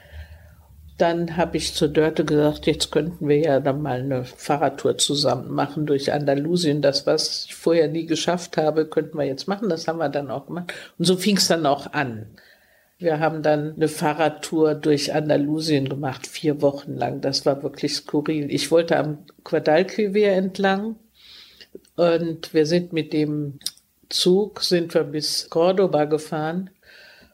Dann 1.01 1.39
habe 1.39 1.57
ich 1.57 1.73
zur 1.75 1.89
Dörte 1.89 2.27
gesagt, 2.27 2.67
jetzt 2.67 2.93
könnten 2.93 3.27
wir 3.27 3.39
ja 3.39 3.61
dann 3.61 3.81
mal 3.81 4.01
eine 4.01 4.25
Fahrradtour 4.25 4.99
zusammen 4.99 5.51
machen 5.51 5.87
durch 5.87 6.13
Andalusien. 6.13 6.83
Das, 6.83 7.07
was 7.07 7.47
ich 7.47 7.55
vorher 7.55 7.89
nie 7.89 8.05
geschafft 8.05 8.59
habe, 8.59 8.85
könnten 8.85 9.17
wir 9.17 9.25
jetzt 9.25 9.49
machen. 9.49 9.71
Das 9.71 9.89
haben 9.89 9.99
wir 9.99 10.11
dann 10.11 10.31
auch 10.31 10.47
gemacht. 10.47 10.75
Und 10.99 11.07
so 11.07 11.17
fing 11.17 11.39
es 11.39 11.49
dann 11.49 11.65
auch 11.65 11.95
an. 11.95 12.27
Wir 12.99 13.19
haben 13.19 13.43
dann 13.43 13.77
eine 13.77 13.89
Fahrradtour 13.89 14.75
durch 14.75 15.15
Andalusien 15.15 15.89
gemacht, 15.89 16.27
vier 16.27 16.61
Wochen 16.61 16.97
lang. 16.97 17.23
Das 17.23 17.47
war 17.47 17.63
wirklich 17.63 17.95
skurril. 17.95 18.53
Ich 18.53 18.71
wollte 18.71 18.99
am 18.99 19.25
Guadalquivir 19.43 20.33
entlang 20.33 20.97
und 21.97 22.53
wir 22.53 22.67
sind 22.67 22.93
mit 22.93 23.15
dem 23.15 23.59
Zug, 24.11 24.61
sind 24.61 24.93
wir 24.93 25.05
bis 25.05 25.49
Cordoba 25.49 26.05
gefahren. 26.05 26.69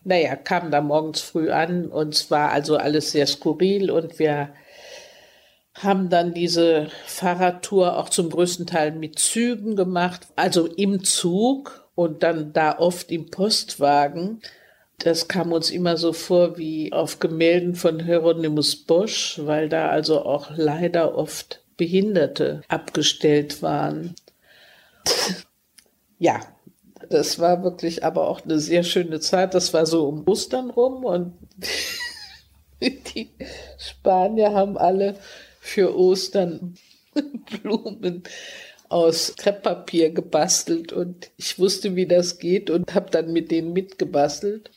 Naja, 0.07 0.37
kamen 0.37 0.71
da 0.71 0.81
morgens 0.81 1.21
früh 1.21 1.51
an 1.51 1.89
und 1.89 2.15
es 2.15 2.31
war 2.31 2.53
also 2.53 2.77
alles 2.77 3.11
sehr 3.11 3.27
skurril 3.27 3.91
und 3.91 4.21
wir 4.21 4.51
haben 5.75 6.11
dann 6.11 6.33
diese 6.33 6.91
Fahrradtour 7.07 7.99
auch 7.99 8.09
zum 8.09 8.31
größten 8.31 8.69
Teil 8.69 8.93
mit 8.93 9.19
Zügen 9.19 9.75
gemacht, 9.75 10.29
also 10.37 10.69
im 10.69 11.03
Zug 11.03 11.89
und 11.97 12.23
dann 12.23 12.53
da 12.53 12.79
oft 12.79 13.11
im 13.11 13.33
Postwagen. 13.33 14.43
Das 14.99 15.27
kam 15.27 15.51
uns 15.51 15.73
immer 15.73 15.97
so 15.97 16.13
vor 16.13 16.57
wie 16.57 16.93
auf 16.93 17.19
Gemälden 17.19 17.75
von 17.75 17.99
Hieronymus 17.99 18.77
Bosch, 18.77 19.41
weil 19.43 19.69
da 19.69 19.89
also 19.89 20.25
auch 20.25 20.53
leider 20.55 21.17
oft 21.19 21.63
Behinderte 21.77 22.63
abgestellt 22.69 23.61
waren. 23.61 24.15
ja, 26.21 26.41
Das 27.11 27.39
war 27.39 27.63
wirklich 27.63 28.05
aber 28.05 28.29
auch 28.29 28.43
eine 28.45 28.59
sehr 28.59 28.83
schöne 28.83 29.21
Zeit. 29.21 29.55
Das 29.55 29.73
war 29.75 29.87
so 29.87 30.09
um 30.09 30.27
Ostern 30.27 30.71
rum 30.71 31.05
und 31.05 31.35
die 32.81 33.31
Spanier 33.79 34.53
haben 34.53 34.77
alle 34.77 35.17
für 35.61 35.97
Ostern 35.99 36.75
Blumen 37.63 38.23
aus 38.89 39.35
Krepppapier 39.37 40.11
gebastelt 40.11 40.93
und 40.93 41.31
ich 41.37 41.59
wusste, 41.59 41.97
wie 41.97 42.07
das 42.07 42.39
geht 42.39 42.71
und 42.71 42.95
habe 42.95 43.11
dann 43.11 43.33
mit 43.33 43.51
denen 43.51 43.73
mitgebastelt. 43.73 44.71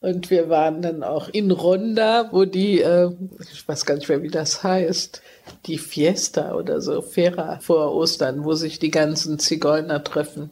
Und 0.00 0.30
wir 0.30 0.48
waren 0.48 0.82
dann 0.82 1.04
auch 1.04 1.28
in 1.28 1.52
Ronda, 1.52 2.30
wo 2.32 2.44
die, 2.44 2.80
äh, 2.80 3.10
ich 3.52 3.68
weiß 3.68 3.86
gar 3.86 3.94
nicht 3.94 4.08
mehr, 4.08 4.22
wie 4.22 4.30
das 4.30 4.64
heißt, 4.64 5.22
die 5.66 5.78
Fiesta 5.78 6.56
oder 6.56 6.80
so, 6.80 7.02
Fera 7.02 7.60
vor 7.60 7.94
Ostern, 7.94 8.42
wo 8.44 8.54
sich 8.54 8.80
die 8.80 8.90
ganzen 8.90 9.38
Zigeuner 9.38 10.02
treffen 10.02 10.50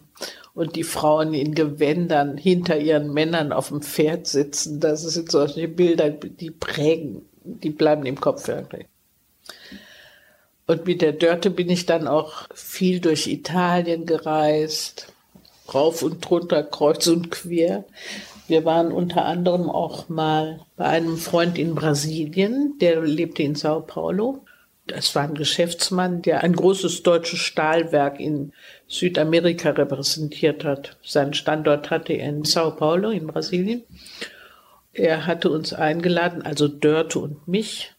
und 0.55 0.77
die 0.77 0.85
Frauen 0.85 1.35
in 1.35 1.55
Gewändern 1.55 2.37
hinter 2.37 2.79
ihren 2.79 3.13
Männern 3.13 3.53
auf 3.53 3.69
dem 3.69 3.83
Pferd 3.83 4.27
sitzen. 4.27 4.81
Das 4.81 5.03
sind 5.03 5.31
solche 5.31 5.69
Bilder, 5.69 6.11
die 6.11 6.51
prägen, 6.51 7.23
die 7.45 7.71
bleiben 7.71 8.07
im 8.07 8.21
Kopf 8.21 8.49
irgendwie. 8.49 8.87
Und 10.67 10.87
mit 10.87 11.03
der 11.03 11.13
Dörte 11.13 11.51
bin 11.51 11.69
ich 11.69 11.87
dann 11.87 12.07
auch 12.07 12.47
viel 12.55 13.01
durch 13.01 13.27
Italien 13.27 14.07
gereist, 14.07 15.13
rauf 15.75 16.03
und 16.03 16.21
drunter, 16.21 16.63
kreuz 16.63 17.07
und 17.09 17.31
quer. 17.31 17.85
Wir 18.47 18.65
waren 18.65 18.93
unter 18.93 19.25
anderem 19.25 19.71
auch 19.71 20.09
mal 20.09 20.61
bei 20.77 20.85
einem 20.85 21.17
Freund 21.17 21.59
in 21.59 21.75
Brasilien, 21.75 22.77
der 22.81 23.01
lebte 23.01 23.43
in 23.43 23.55
Sao 23.55 23.81
Paulo. 23.81 24.45
Das 24.91 25.15
war 25.15 25.23
ein 25.23 25.35
Geschäftsmann, 25.35 26.21
der 26.21 26.43
ein 26.43 26.53
großes 26.53 27.05
deutsches 27.05 27.39
Stahlwerk 27.39 28.19
in 28.19 28.53
Südamerika 28.89 29.71
repräsentiert 29.71 30.65
hat. 30.65 30.97
Seinen 31.05 31.33
Standort 31.33 31.91
hatte 31.91 32.13
er 32.13 32.29
in 32.29 32.45
Sao 32.45 32.73
Paulo 32.73 33.11
in 33.11 33.29
Brasilien. 33.29 33.85
Er 34.93 35.29
hatte 35.29 35.49
uns 35.51 35.73
eingeladen, 35.73 36.43
also 36.43 36.67
Dörte 36.67 37.21
und 37.21 37.47
mich, 37.47 37.93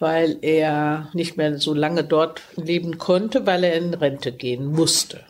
weil 0.00 0.38
er 0.42 1.08
nicht 1.12 1.36
mehr 1.36 1.56
so 1.58 1.72
lange 1.72 2.02
dort 2.02 2.42
leben 2.56 2.98
konnte, 2.98 3.46
weil 3.46 3.62
er 3.62 3.74
in 3.74 3.94
Rente 3.94 4.32
gehen 4.32 4.66
musste. 4.66 5.20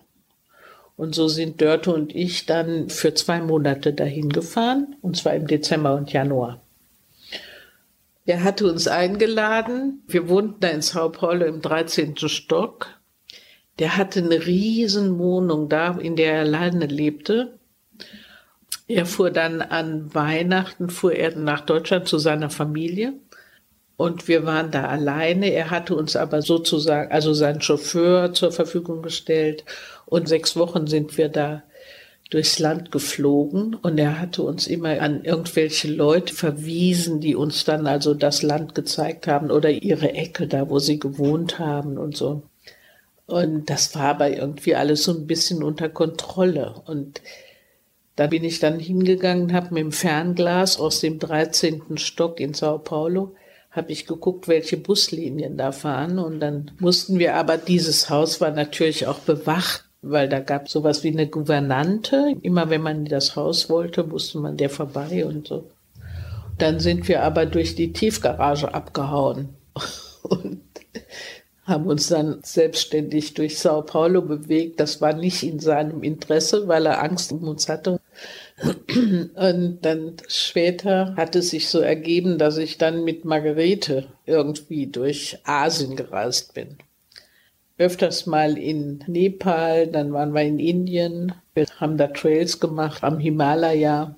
Und 0.96 1.14
so 1.14 1.28
sind 1.28 1.61
Dörte 1.61 1.92
und 1.92 2.16
ich 2.16 2.46
dann 2.46 2.88
für 2.88 3.12
zwei 3.12 3.42
Monate 3.42 3.92
dahin 3.92 4.30
gefahren, 4.30 4.96
und 5.02 5.18
zwar 5.18 5.35
im 5.35 5.46
Dezember 5.46 5.94
und 5.94 6.14
Januar. 6.14 6.62
Er 8.24 8.44
hatte 8.44 8.70
uns 8.70 8.87
eingeladen. 8.87 10.02
Wir 10.06 10.28
wohnten 10.28 10.61
da 10.61 10.68
in 10.68 10.82
Sao 10.82 11.11
Paulo 11.11 11.44
im 11.44 11.61
13. 11.61 12.16
Stock. 12.16 12.87
Der 13.78 13.96
hatte 13.96 14.20
eine 14.20 14.46
riesen 14.46 15.18
Wohnung 15.18 15.68
da, 15.68 15.98
in 15.98 16.16
der 16.16 16.35
er 16.35 16.40
alleine 16.40 16.87
lebte. 16.87 17.58
Er 18.87 19.06
fuhr 19.06 19.30
dann 19.30 19.62
an 19.62 20.14
Weihnachten, 20.14 20.90
fuhr 20.90 21.14
er 21.14 21.37
nach 21.37 21.62
Deutschland 21.62 22.06
zu 22.06 22.18
seiner 22.18 22.50
Familie 22.50 23.14
und 23.96 24.26
wir 24.26 24.44
waren 24.44 24.70
da 24.70 24.87
alleine. 24.87 25.52
Er 25.52 25.70
hatte 25.70 25.94
uns 25.94 26.16
aber 26.16 26.42
sozusagen, 26.42 27.12
also 27.12 27.35
seinen 27.35 27.61
Chauffeur 27.61 28.32
zur 28.32 28.50
Verfügung 28.50 29.02
gestellt. 29.02 29.64
Und 30.06 30.28
sechs 30.28 30.56
Wochen 30.56 30.87
sind 30.88 31.16
wir 31.16 31.28
da 31.28 31.62
durchs 32.32 32.58
Land 32.58 32.90
geflogen 32.90 33.74
und 33.74 33.98
er 33.98 34.18
hatte 34.18 34.42
uns 34.42 34.66
immer 34.66 35.00
an 35.02 35.22
irgendwelche 35.22 35.88
Leute 35.88 36.32
verwiesen, 36.32 37.20
die 37.20 37.36
uns 37.36 37.64
dann 37.64 37.86
also 37.86 38.14
das 38.14 38.42
Land 38.42 38.74
gezeigt 38.74 39.26
haben 39.26 39.50
oder 39.50 39.68
ihre 39.68 40.14
Ecke 40.14 40.46
da, 40.46 40.70
wo 40.70 40.78
sie 40.78 40.98
gewohnt 40.98 41.58
haben 41.58 41.98
und 41.98 42.16
so. 42.16 42.42
Und 43.26 43.68
das 43.68 43.94
war 43.94 44.04
aber 44.04 44.30
irgendwie 44.30 44.74
alles 44.74 45.04
so 45.04 45.12
ein 45.12 45.26
bisschen 45.26 45.62
unter 45.62 45.90
Kontrolle. 45.90 46.74
Und 46.86 47.20
da 48.16 48.28
bin 48.28 48.44
ich 48.44 48.60
dann 48.60 48.78
hingegangen, 48.78 49.52
habe 49.52 49.74
mit 49.74 49.82
dem 49.82 49.92
Fernglas 49.92 50.80
aus 50.80 51.00
dem 51.00 51.18
13. 51.18 51.98
Stock 51.98 52.40
in 52.40 52.54
Sao 52.54 52.78
Paulo 52.78 53.34
habe 53.70 53.92
ich 53.92 54.06
geguckt, 54.06 54.48
welche 54.48 54.78
Buslinien 54.78 55.58
da 55.58 55.70
fahren. 55.72 56.18
Und 56.18 56.40
dann 56.40 56.70
mussten 56.78 57.18
wir 57.18 57.34
aber, 57.34 57.58
dieses 57.58 58.08
Haus 58.08 58.40
war 58.40 58.52
natürlich 58.52 59.06
auch 59.06 59.18
bewacht, 59.18 59.84
weil 60.02 60.28
da 60.28 60.40
gab 60.40 60.66
es 60.66 60.72
sowas 60.72 61.04
wie 61.04 61.12
eine 61.12 61.28
Gouvernante. 61.28 62.34
Immer 62.42 62.68
wenn 62.70 62.82
man 62.82 62.98
in 62.98 63.04
das 63.06 63.36
Haus 63.36 63.70
wollte, 63.70 64.04
musste 64.04 64.38
man 64.38 64.56
der 64.56 64.68
vorbei 64.68 65.24
und 65.24 65.46
so. 65.46 65.64
Dann 66.58 66.80
sind 66.80 67.08
wir 67.08 67.22
aber 67.22 67.46
durch 67.46 67.76
die 67.76 67.92
Tiefgarage 67.92 68.74
abgehauen 68.74 69.50
und 70.22 70.60
haben 71.64 71.86
uns 71.86 72.08
dann 72.08 72.40
selbstständig 72.42 73.34
durch 73.34 73.58
Sao 73.58 73.82
Paulo 73.82 74.22
bewegt. 74.22 74.80
Das 74.80 75.00
war 75.00 75.12
nicht 75.12 75.44
in 75.44 75.60
seinem 75.60 76.02
Interesse, 76.02 76.66
weil 76.66 76.86
er 76.86 77.02
Angst 77.02 77.32
um 77.32 77.46
uns 77.46 77.68
hatte. 77.68 78.00
Und 78.64 79.78
dann 79.82 80.16
später 80.28 81.14
hat 81.16 81.36
es 81.36 81.50
sich 81.50 81.68
so 81.68 81.80
ergeben, 81.80 82.38
dass 82.38 82.58
ich 82.58 82.78
dann 82.78 83.04
mit 83.04 83.24
Margarete 83.24 84.08
irgendwie 84.26 84.88
durch 84.88 85.38
Asien 85.44 85.96
gereist 85.96 86.54
bin. 86.54 86.76
Öfters 87.82 88.26
mal 88.26 88.56
in 88.56 89.02
Nepal, 89.08 89.88
dann 89.88 90.12
waren 90.12 90.34
wir 90.34 90.42
in 90.42 90.60
Indien. 90.60 91.32
Wir 91.52 91.66
haben 91.80 91.96
da 91.96 92.06
Trails 92.06 92.60
gemacht 92.60 93.02
am 93.02 93.18
Himalaya, 93.18 94.14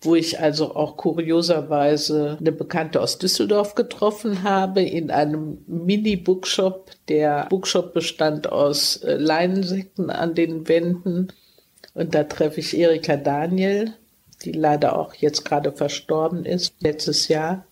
wo 0.00 0.16
ich 0.16 0.40
also 0.40 0.74
auch 0.74 0.96
kurioserweise 0.96 2.38
eine 2.40 2.50
Bekannte 2.50 3.00
aus 3.00 3.18
Düsseldorf 3.18 3.76
getroffen 3.76 4.42
habe 4.42 4.82
in 4.82 5.12
einem 5.12 5.58
Mini-Bookshop. 5.68 6.90
Der 7.06 7.46
Bookshop 7.48 7.94
bestand 7.94 8.50
aus 8.50 8.96
äh, 8.96 9.14
Leinensäcken 9.14 10.10
an 10.10 10.34
den 10.34 10.66
Wänden 10.66 11.28
und 11.94 12.16
da 12.16 12.24
treffe 12.24 12.58
ich 12.58 12.76
Erika 12.76 13.16
Daniel, 13.16 13.94
die 14.44 14.52
leider 14.52 14.98
auch 14.98 15.14
jetzt 15.14 15.44
gerade 15.44 15.70
verstorben 15.70 16.44
ist, 16.44 16.74
letztes 16.80 17.28
Jahr. 17.28 17.64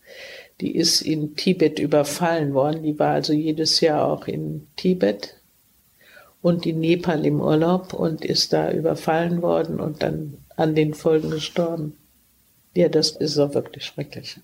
Die 0.61 0.77
ist 0.77 1.01
in 1.01 1.37
Tibet 1.37 1.79
überfallen 1.79 2.55
worden. 2.55 2.83
Die 2.83 2.99
war 2.99 3.13
also 3.13 3.33
jedes 3.33 3.81
Jahr 3.81 4.07
auch 4.07 4.27
in 4.27 4.67
Tibet 4.77 5.37
und 6.43 6.67
in 6.67 6.81
Nepal 6.81 7.25
im 7.25 7.41
Urlaub 7.41 7.93
und 7.93 8.25
ist 8.25 8.53
da 8.53 8.71
überfallen 8.71 9.43
worden 9.43 9.81
und 9.81 10.03
dann 10.03 10.39
an 10.57 10.75
den 10.75 10.95
Folgen 10.95 11.31
gestorben. 11.31 11.97
Ja, 12.75 12.89
das 12.89 13.11
ist 13.11 13.39
auch 13.39 13.55
wirklich 13.55 13.85
schrecklich. 13.85 14.37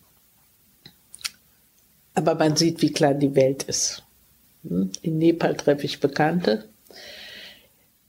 Aber 2.15 2.35
man 2.35 2.57
sieht, 2.57 2.81
wie 2.83 2.93
klein 2.93 3.21
die 3.21 3.35
Welt 3.35 3.65
ist. 3.65 4.03
Hm? 4.67 4.91
In 5.03 5.19
Nepal 5.19 5.55
treffe 5.55 5.85
ich 5.85 6.01
Bekannte, 6.01 6.65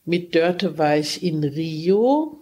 mit 0.06 0.34
Dörte 0.34 0.78
war 0.78 0.96
ich 0.96 1.22
in 1.22 1.44
Rio 1.44 2.40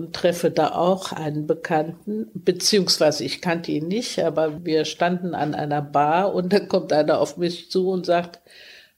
und 0.00 0.14
treffe 0.14 0.50
da 0.50 0.72
auch 0.72 1.12
einen 1.12 1.46
Bekannten, 1.46 2.30
beziehungsweise 2.32 3.22
ich 3.22 3.42
kannte 3.42 3.70
ihn 3.70 3.86
nicht, 3.86 4.18
aber 4.18 4.64
wir 4.64 4.86
standen 4.86 5.34
an 5.34 5.54
einer 5.54 5.82
Bar 5.82 6.34
und 6.34 6.54
dann 6.54 6.68
kommt 6.68 6.90
einer 6.90 7.18
auf 7.18 7.36
mich 7.36 7.70
zu 7.70 7.90
und 7.90 8.06
sagt, 8.06 8.40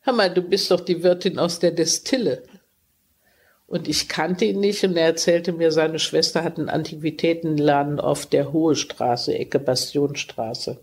hör 0.02 0.12
mal, 0.12 0.32
du 0.32 0.42
bist 0.42 0.70
doch 0.70 0.80
die 0.80 1.02
Wirtin 1.02 1.40
aus 1.40 1.58
der 1.58 1.72
Destille. 1.72 2.44
Und 3.66 3.88
ich 3.88 4.08
kannte 4.08 4.44
ihn 4.44 4.60
nicht 4.60 4.84
und 4.84 4.96
er 4.96 5.06
erzählte 5.06 5.52
mir, 5.52 5.72
seine 5.72 5.98
Schwester 5.98 6.44
hat 6.44 6.56
einen 6.56 6.68
Antiquitätenladen 6.68 7.98
auf 7.98 8.26
der 8.26 8.52
Hohe 8.52 8.76
Straße, 8.76 9.34
Ecke 9.34 9.58
Bastionstraße. 9.58 10.78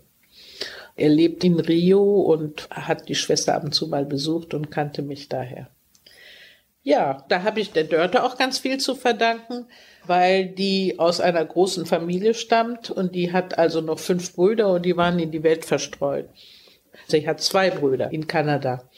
Er 0.96 1.08
lebt 1.08 1.44
in 1.44 1.60
Rio 1.60 2.02
und 2.02 2.68
hat 2.68 3.08
die 3.08 3.14
Schwester 3.14 3.54
ab 3.54 3.64
und 3.64 3.74
zu 3.74 3.88
mal 3.88 4.04
besucht 4.04 4.52
und 4.52 4.70
kannte 4.70 5.00
mich 5.00 5.30
daher. 5.30 5.70
Ja, 6.82 7.24
da 7.28 7.42
habe 7.42 7.60
ich 7.60 7.72
der 7.72 7.84
Dörte 7.84 8.24
auch 8.24 8.38
ganz 8.38 8.58
viel 8.58 8.78
zu 8.78 8.94
verdanken, 8.94 9.66
weil 10.06 10.46
die 10.46 10.98
aus 10.98 11.20
einer 11.20 11.44
großen 11.44 11.84
Familie 11.84 12.32
stammt 12.32 12.90
und 12.90 13.14
die 13.14 13.32
hat 13.32 13.58
also 13.58 13.82
noch 13.82 13.98
fünf 13.98 14.34
Brüder 14.34 14.72
und 14.72 14.86
die 14.86 14.96
waren 14.96 15.18
in 15.18 15.30
die 15.30 15.42
Welt 15.42 15.66
verstreut. 15.66 16.30
Sie 17.06 17.28
hat 17.28 17.40
zwei 17.40 17.70
Brüder 17.70 18.10
in 18.10 18.26
Kanada. 18.26 18.88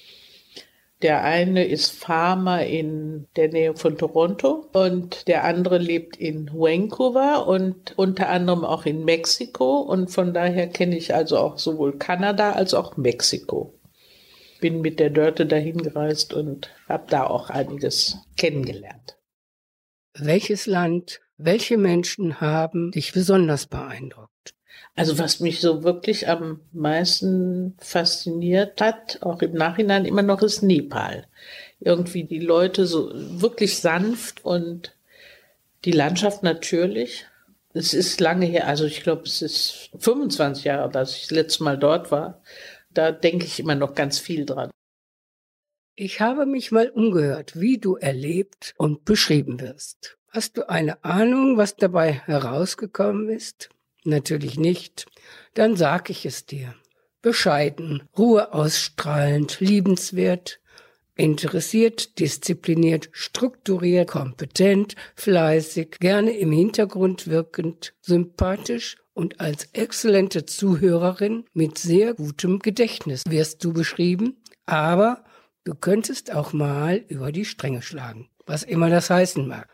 Der 1.03 1.25
eine 1.25 1.65
ist 1.65 1.91
Farmer 1.91 2.65
in 2.65 3.27
der 3.35 3.49
Nähe 3.49 3.75
von 3.75 3.99
Toronto 3.99 4.69
und 4.73 5.27
der 5.27 5.43
andere 5.43 5.79
lebt 5.79 6.17
in 6.17 6.49
Vancouver 6.53 7.49
und 7.49 7.99
unter 7.99 8.29
anderem 8.29 8.65
auch 8.65 8.87
in 8.87 9.05
Mexiko 9.05 9.81
und 9.81 10.13
von 10.13 10.33
daher 10.33 10.69
kenne 10.69 10.97
ich 10.97 11.13
also 11.13 11.39
auch 11.39 11.59
sowohl 11.59 11.99
Kanada 11.99 12.53
als 12.53 12.75
auch 12.75 12.97
Mexiko 12.97 13.75
bin 14.63 14.81
mit 14.81 14.99
der 14.99 15.11
Dörte 15.11 15.45
dahin 15.45 15.77
gereist 15.77 16.33
und 16.33 16.71
habe 16.89 17.05
da 17.11 17.27
auch 17.27 17.51
einiges 17.51 18.17
kennengelernt. 18.39 19.19
Welches 20.15 20.65
Land, 20.65 21.21
welche 21.37 21.77
Menschen 21.77 22.41
haben 22.41 22.93
dich 22.93 23.13
besonders 23.13 23.67
beeindruckt? 23.67 24.55
Also 24.95 25.19
was 25.19 25.41
mich 25.41 25.61
so 25.61 25.85
wirklich 25.85 26.29
am 26.29 26.61
meisten 26.73 27.75
fasziniert 27.79 28.81
hat, 28.81 29.19
auch 29.23 29.43
im 29.43 29.55
Nachhinein 29.55 30.05
immer 30.05 30.23
noch, 30.23 30.43
ist 30.43 30.63
Nepal. 30.63 31.27
Irgendwie 31.81 32.25
die 32.25 32.41
Leute 32.41 32.87
so 32.87 33.11
wirklich 33.15 33.79
sanft 33.79 34.45
und 34.45 34.95
die 35.85 35.93
Landschaft 35.93 36.43
natürlich. 36.43 37.27
Es 37.75 37.95
ist 37.95 38.21
lange 38.21 38.45
her, 38.45 38.69
also 38.69 38.85
ich 38.85 39.03
glaube, 39.03 39.23
es 39.23 39.41
ist 39.41 39.91
25 39.99 40.65
Jahre, 40.65 40.91
dass 40.91 41.17
ich 41.17 41.23
das 41.23 41.31
letzte 41.31 41.65
Mal 41.65 41.79
dort 41.79 42.11
war. 42.11 42.43
Da 42.95 43.13
denke 43.13 43.47
ich 43.47 43.61
immer 43.61 43.75
noch 43.75 43.95
ganz 43.95 44.19
viel 44.19 44.45
dran. 44.45 44.71
Ich 45.95 46.21
habe 46.21 46.47
mich 46.47 46.73
mal 46.73 46.89
umgehört, 46.89 47.61
wie 47.61 47.79
du 47.79 47.97
erlebt 47.97 48.75
und 48.79 49.05
beschrieben 49.05 49.61
wirst. 49.61 50.17
Hast 50.29 50.57
du 50.57 50.69
eine 50.69 51.05
Ahnung, 51.05 51.59
was 51.59 51.77
dabei 51.77 52.13
herausgekommen 52.13 53.29
ist? 53.29 53.69
Natürlich 54.05 54.59
nicht. 54.59 55.07
Dann 55.55 55.77
sag 55.77 56.09
ich 56.09 56.25
es 56.25 56.47
dir. 56.47 56.75
Bescheiden, 57.21 58.09
Ruhe 58.17 58.53
ausstrahlend, 58.53 59.61
liebenswert, 59.61 60.61
interessiert, 61.15 62.19
diszipliniert, 62.19 63.11
strukturiert, 63.13 64.09
kompetent, 64.09 64.97
fleißig, 65.15 65.99
gerne 66.01 66.33
im 66.33 66.51
Hintergrund 66.51 67.29
wirkend, 67.29 67.95
sympathisch 68.01 68.97
und 69.15 69.41
als 69.41 69.69
exzellente 69.73 70.47
Zuhörerin 70.47 71.45
mit 71.53 71.79
sehr 71.79 72.15
gutem 72.15 72.59
Gedächtnis 72.59 73.23
wirst 73.29 73.63
du 73.65 73.73
beschrieben, 73.73 74.43
aber 74.67 75.25
du 75.65 75.75
könntest 75.75 76.33
auch 76.33 76.53
mal 76.53 77.05
über 77.09 77.33
die 77.33 77.45
Stränge 77.45 77.83
schlagen, 77.83 78.29
was 78.47 78.63
immer 78.63 78.91
das 78.91 79.11
heißen 79.11 79.47
mag. 79.47 79.69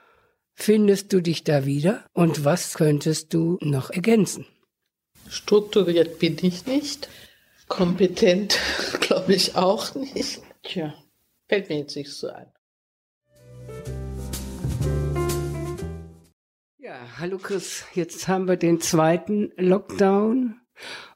Findest 0.55 1.13
du 1.13 1.21
dich 1.21 1.45
da 1.45 1.67
wieder 1.67 2.05
und 2.15 2.45
was 2.45 2.75
könntest 2.75 3.33
du 3.33 3.59
noch 3.61 3.91
ergänzen? 3.91 4.45
Strukturiert 5.29 6.19
bin 6.19 6.37
ich 6.43 6.67
nicht. 6.67 7.09
Kompetent 7.69 8.59
glaube 9.01 9.35
ich 9.35 9.55
auch 9.55 9.95
nicht. 9.95 10.41
Tja, 10.63 10.95
fällt 11.47 11.69
mir 11.69 11.79
jetzt 11.79 11.97
nicht 11.97 12.11
so 12.11 12.29
ein. 12.29 12.51
Ja, 16.89 17.19
hallo 17.19 17.37
Chris, 17.37 17.85
jetzt 17.93 18.29
haben 18.29 18.49
wir 18.49 18.57
den 18.57 18.81
zweiten 18.81 19.53
Lockdown 19.59 20.59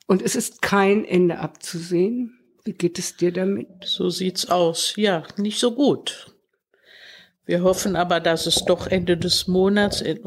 und 0.06 0.20
es 0.20 0.36
ist 0.36 0.60
kein 0.60 1.06
Ende 1.06 1.38
abzusehen. 1.38 2.38
Wie 2.62 2.74
geht 2.74 2.98
es 2.98 3.16
dir 3.16 3.32
damit? 3.32 3.68
So 3.82 4.10
sieht's 4.10 4.50
aus. 4.50 4.92
Ja, 4.96 5.22
nicht 5.38 5.58
so 5.58 5.74
gut. 5.74 6.26
Wir 7.46 7.62
hoffen 7.62 7.96
aber, 7.96 8.20
dass 8.20 8.44
es 8.44 8.66
doch 8.66 8.86
Ende 8.86 9.16
des 9.16 9.48
Monats, 9.48 10.02
äh, 10.02 10.20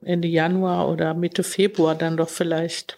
Ende 0.00 0.28
Januar 0.28 0.88
oder 0.88 1.12
Mitte 1.12 1.42
Februar 1.42 1.96
dann 1.96 2.16
doch 2.16 2.28
vielleicht 2.28 2.94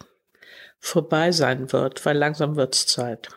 vorbei 0.77 1.31
sein 1.31 1.73
wird, 1.73 2.05
weil 2.05 2.15
langsam 2.15 2.57
wird's 2.57 2.85
Zeit. 2.85 3.29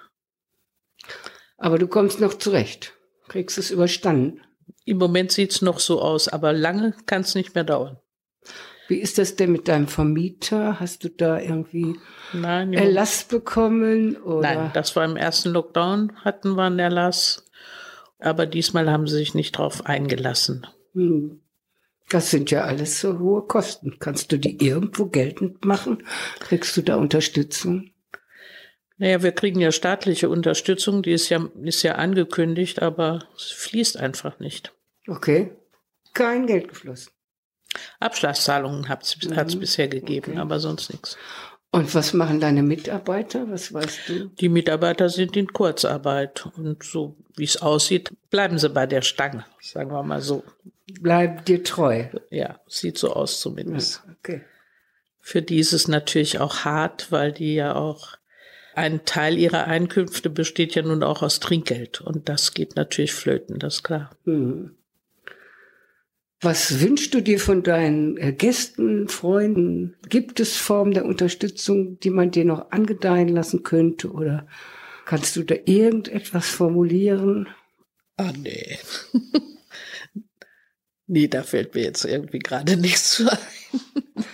Aber 1.57 1.79
du 1.79 1.89
kommst 1.89 2.21
noch 2.21 2.35
zurecht. 2.35 2.93
Kriegst 3.29 3.57
es 3.57 3.71
überstanden. 3.71 4.43
Im 4.85 4.99
Moment 4.99 5.33
sieht's 5.33 5.63
noch 5.63 5.79
so 5.79 6.03
aus, 6.03 6.29
aber 6.29 6.53
lange 6.53 6.95
kann's 7.07 7.35
nicht 7.35 7.55
mehr 7.55 7.65
dauern. 7.65 7.99
Wie 8.91 8.99
ist 8.99 9.19
das 9.19 9.37
denn 9.37 9.53
mit 9.53 9.69
deinem 9.69 9.87
Vermieter? 9.87 10.81
Hast 10.81 11.05
du 11.05 11.11
da 11.11 11.39
irgendwie 11.39 11.95
Nein, 12.33 12.73
Erlass 12.73 13.23
bekommen? 13.23 14.17
Oder? 14.17 14.41
Nein, 14.41 14.71
das 14.75 14.97
war 14.97 15.05
im 15.05 15.17
ersten 15.17 15.51
Lockdown, 15.51 16.13
hatten 16.25 16.57
wir 16.57 16.65
einen 16.65 16.81
Erlass. 16.81 17.49
Aber 18.19 18.47
diesmal 18.47 18.91
haben 18.91 19.07
sie 19.07 19.15
sich 19.15 19.33
nicht 19.33 19.53
drauf 19.53 19.87
eingelassen. 19.87 20.67
Hm. 20.95 21.41
Das 22.09 22.33
sind 22.33 22.51
ja 22.51 22.65
alles 22.65 23.01
so 23.01 23.21
hohe 23.21 23.43
Kosten. 23.43 24.01
Kannst 24.01 24.33
du 24.33 24.41
die 24.41 24.61
irgendwo 24.61 25.07
geltend 25.07 25.65
machen? 25.65 26.03
Kriegst 26.41 26.77
du 26.77 26.83
da 26.83 26.97
Unterstützung? 26.97 27.93
Naja, 28.99 29.23
wir 29.23 29.31
kriegen 29.31 29.61
ja 29.61 29.71
staatliche 29.71 30.29
Unterstützung, 30.29 31.05
die 31.05 31.13
ist 31.13 31.29
ja, 31.29 31.49
ist 31.63 31.85
ja 31.85 31.95
angekündigt, 31.95 32.83
aber 32.83 33.21
es 33.37 33.53
fließt 33.53 33.99
einfach 33.99 34.41
nicht. 34.41 34.75
Okay. 35.07 35.53
Kein 36.13 36.49
Geld 36.49 36.67
geflossen. 36.67 37.13
Abschlagszahlungen 38.01 38.89
hat 38.89 39.03
es 39.05 39.55
mhm. 39.55 39.61
bisher 39.61 39.89
gegeben, 39.89 40.33
okay. 40.33 40.41
aber 40.41 40.59
sonst 40.61 40.91
nichts. 40.91 41.17
Und 41.73 41.95
was 41.95 42.13
machen 42.15 42.41
deine 42.41 42.63
Mitarbeiter? 42.65 43.49
Was 43.49 43.73
weißt 43.73 44.01
du? 44.09 44.25
Die 44.41 44.49
Mitarbeiter 44.49 45.09
sind 45.09 45.37
in 45.37 45.53
Kurzarbeit. 45.53 46.49
Und 46.57 46.83
so 46.83 47.17
wie 47.37 47.45
es 47.45 47.63
aussieht, 47.63 48.11
bleiben 48.31 48.59
sie 48.59 48.69
bei 48.69 48.87
der 48.87 49.03
Stange, 49.03 49.45
sagen 49.61 49.93
wir 49.93 50.03
mal 50.03 50.21
so. 50.21 50.43
Bleib 51.01 51.45
dir 51.45 51.63
treu. 51.63 52.07
Ja, 52.31 52.59
sieht 52.67 52.99
so 52.99 53.13
aus 53.13 53.41
zumindest. 53.41 54.03
Ja, 54.05 54.15
okay. 54.19 54.45
Für 55.21 55.43
die 55.43 55.61
ist 55.61 55.73
es 55.73 55.87
natürlich 55.87 56.41
auch 56.41 56.65
hart, 56.65 57.13
weil 57.13 57.31
die 57.31 57.55
ja 57.55 57.77
auch 57.77 58.17
ein 58.75 59.05
Teil 59.05 59.39
ihrer 59.39 59.67
Einkünfte 59.67 60.29
besteht 60.29 60.75
ja 60.75 60.83
nun 60.83 61.05
auch 61.05 61.23
aus 61.23 61.39
Trinkgeld. 61.39 62.01
Und 62.01 62.29
das 62.29 62.53
geht 62.53 62.75
natürlich 62.75 63.13
flöten, 63.13 63.61
das 63.61 63.77
ist 63.77 63.83
klar. 63.85 64.11
Mhm. 64.25 64.75
Was 66.43 66.81
wünschst 66.81 67.13
du 67.13 67.21
dir 67.21 67.39
von 67.39 67.63
deinen 67.63 68.17
äh, 68.17 68.33
Gästen, 68.33 69.09
Freunden? 69.09 69.97
Gibt 70.09 70.41
es 70.41 70.57
Formen 70.57 70.93
der 70.93 71.05
Unterstützung, 71.05 72.01
die 72.01 72.09
man 72.09 72.31
dir 72.31 72.47
noch 72.47 72.71
angedeihen 72.71 73.29
lassen 73.29 73.63
könnte? 73.63 74.11
Oder 74.11 74.47
kannst 75.05 75.37
du 75.37 75.43
da 75.43 75.55
irgendetwas 75.67 76.49
formulieren? 76.49 77.47
Ah, 78.17 78.33
nee. 78.33 78.79
nee, 81.07 81.29
da 81.29 81.43
fällt 81.43 81.75
mir 81.75 81.83
jetzt 81.83 82.07
irgendwie 82.07 82.39
gerade 82.39 82.77
nichts 82.77 83.17
zu 83.17 83.31
ein. 83.31 83.39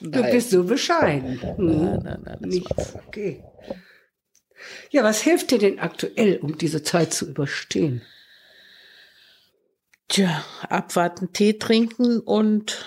Du 0.00 0.22
bist 0.22 0.50
so 0.50 0.64
bescheiden. 0.64 1.38
Hm. 1.38 1.66
Nein, 1.66 2.00
nein, 2.02 2.22
nein. 2.24 2.38
Nichts. 2.40 2.94
Okay. 3.08 3.44
Ja, 4.90 5.04
was 5.04 5.20
hilft 5.20 5.50
dir 5.50 5.58
denn 5.58 5.78
aktuell, 5.78 6.38
um 6.38 6.56
diese 6.56 6.82
Zeit 6.82 7.12
zu 7.12 7.28
überstehen? 7.28 8.00
Tja, 10.08 10.44
abwarten, 10.68 11.32
Tee 11.32 11.54
trinken 11.54 12.20
und 12.20 12.86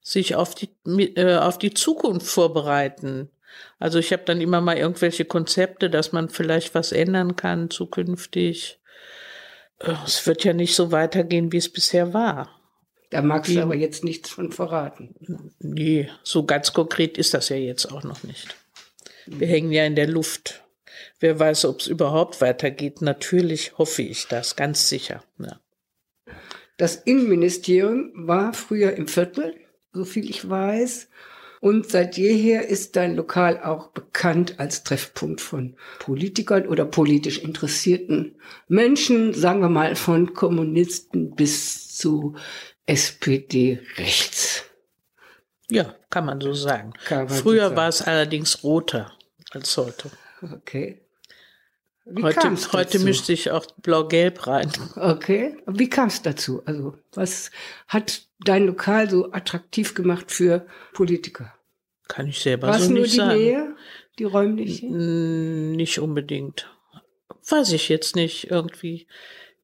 sich 0.00 0.34
auf 0.34 0.54
die, 0.54 0.70
äh, 0.86 1.36
auf 1.36 1.58
die 1.58 1.74
Zukunft 1.74 2.26
vorbereiten. 2.26 3.28
Also 3.78 3.98
ich 3.98 4.12
habe 4.12 4.22
dann 4.24 4.40
immer 4.40 4.60
mal 4.60 4.78
irgendwelche 4.78 5.24
Konzepte, 5.24 5.90
dass 5.90 6.12
man 6.12 6.28
vielleicht 6.28 6.74
was 6.74 6.92
ändern 6.92 7.36
kann 7.36 7.70
zukünftig. 7.70 8.78
Äh, 9.80 9.94
es 10.06 10.26
wird 10.26 10.44
ja 10.44 10.52
nicht 10.52 10.74
so 10.74 10.92
weitergehen, 10.92 11.52
wie 11.52 11.58
es 11.58 11.70
bisher 11.70 12.14
war. 12.14 12.50
Da 13.10 13.22
magst 13.22 13.54
du 13.54 13.60
aber 13.60 13.76
jetzt 13.76 14.04
nichts 14.04 14.30
von 14.30 14.50
verraten. 14.50 15.14
Nee, 15.60 16.10
so 16.22 16.44
ganz 16.44 16.72
konkret 16.72 17.18
ist 17.18 17.34
das 17.34 17.50
ja 17.50 17.56
jetzt 17.56 17.92
auch 17.92 18.02
noch 18.02 18.24
nicht. 18.24 18.56
Wir 19.26 19.46
hängen 19.46 19.72
ja 19.72 19.84
in 19.84 19.96
der 19.96 20.08
Luft. 20.08 20.62
Wer 21.20 21.38
weiß, 21.38 21.66
ob 21.66 21.80
es 21.80 21.86
überhaupt 21.86 22.40
weitergeht. 22.40 23.02
Natürlich 23.02 23.78
hoffe 23.78 24.02
ich 24.02 24.26
das, 24.28 24.56
ganz 24.56 24.88
sicher. 24.88 25.22
Ja. 25.38 25.60
Das 26.76 26.96
Innenministerium 26.96 28.12
war 28.14 28.52
früher 28.52 28.94
im 28.94 29.08
Viertel, 29.08 29.54
so 29.92 30.04
viel 30.04 30.28
ich 30.28 30.48
weiß. 30.48 31.08
Und 31.60 31.90
seit 31.90 32.18
jeher 32.18 32.68
ist 32.68 32.96
dein 32.96 33.16
Lokal 33.16 33.62
auch 33.62 33.88
bekannt 33.88 34.60
als 34.60 34.84
Treffpunkt 34.84 35.40
von 35.40 35.76
Politikern 35.98 36.66
oder 36.66 36.84
politisch 36.84 37.38
interessierten 37.38 38.36
Menschen, 38.68 39.32
sagen 39.32 39.60
wir 39.60 39.70
mal 39.70 39.96
von 39.96 40.34
Kommunisten 40.34 41.34
bis 41.34 41.96
zu 41.96 42.36
SPD 42.84 43.80
rechts. 43.96 44.64
Ja, 45.68 45.94
kann 46.10 46.26
man 46.26 46.40
so 46.40 46.52
sagen. 46.52 46.92
Man 47.10 47.28
Früher 47.28 47.54
so 47.54 47.68
sagen. 47.68 47.76
war 47.76 47.88
es 47.88 48.02
allerdings 48.02 48.62
roter 48.62 49.12
als 49.50 49.76
heute. 49.76 50.10
Okay. 50.42 51.05
Wie 52.08 52.22
heute, 52.22 52.56
heute 52.72 53.00
mischt 53.00 53.24
sich 53.24 53.50
auch 53.50 53.66
blau-gelb 53.82 54.46
rein. 54.46 54.70
Okay. 54.94 55.56
Wie 55.66 55.90
kam 55.90 56.06
es 56.06 56.22
dazu? 56.22 56.62
Also, 56.64 56.94
was 57.12 57.50
hat 57.88 58.22
dein 58.44 58.66
Lokal 58.66 59.10
so 59.10 59.32
attraktiv 59.32 59.94
gemacht 59.94 60.30
für 60.30 60.66
Politiker? 60.92 61.52
Kann 62.06 62.28
ich 62.28 62.38
selber 62.38 62.68
War's 62.68 62.84
so 62.84 62.92
nur 62.92 63.02
nicht 63.02 63.14
die 63.14 63.16
sagen. 63.16 63.38
Nähe, 63.38 63.76
die 64.20 64.24
räumliche? 64.24 64.86
Nicht 64.86 65.98
unbedingt. 65.98 66.70
Weiß 67.48 67.72
ich 67.72 67.88
jetzt 67.88 68.14
nicht 68.14 68.52
irgendwie. 68.52 69.08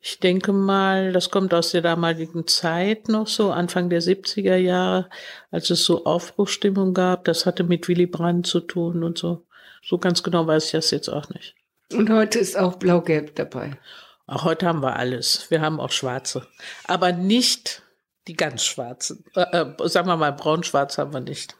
Ich 0.01 0.19
denke 0.19 0.53
mal, 0.53 1.13
das 1.13 1.31
kommt 1.31 1.55
aus 1.55 1.71
der 1.71 1.83
damaligen 1.83 2.49
Zeit 2.49 3.07
noch 3.07 3.29
so, 3.29 3.53
Anfang 3.53 3.89
der 3.89 4.03
70er 4.03 4.57
Jahre, 4.57 5.09
als 5.53 5.71
es 5.71 5.85
so 5.85 6.05
Aufbruchstimmung 6.07 6.93
gab. 6.93 7.25
Das 7.25 7.47
hatte 7.47 7.63
mit 7.63 7.87
Willy 7.87 8.07
Brandt 8.07 8.49
zu 8.49 8.59
tun 8.59 9.05
und 9.05 9.17
so. 9.17 9.47
So 9.85 9.99
ganz 9.99 10.25
genau 10.25 10.45
weiß 10.49 10.67
ich 10.67 10.73
das 10.73 10.91
jetzt 10.91 11.09
auch 11.09 11.29
nicht. 11.29 11.55
Und 11.93 12.11
heute 12.11 12.39
ist 12.39 12.57
auch 12.57 12.77
blau-gelb 12.77 13.35
dabei. 13.37 13.79
Auch 14.27 14.45
heute 14.45 14.67
haben 14.67 14.83
wir 14.83 14.97
alles. 14.97 15.51
Wir 15.51 15.61
haben 15.61 15.81
auch 15.81 15.91
schwarze. 15.91 16.47
Aber 16.85 17.13
nicht 17.13 17.83
die 18.29 18.35
ganz 18.35 18.65
schwarzen. 18.65 19.25
Äh, 19.35 19.41
äh, 19.59 19.89
sagen 19.89 20.09
wir 20.09 20.17
mal, 20.17 20.33
braun-schwarz 20.33 20.99
haben 20.99 21.13
wir 21.13 21.21
nicht. 21.21 21.57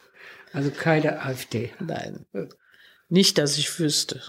Also 0.53 0.71
keine 0.71 1.21
AfD. 1.21 1.71
Nein. 1.79 2.25
Nicht, 3.09 3.37
dass 3.37 3.57
ich 3.57 3.79
wüsste. 3.79 4.21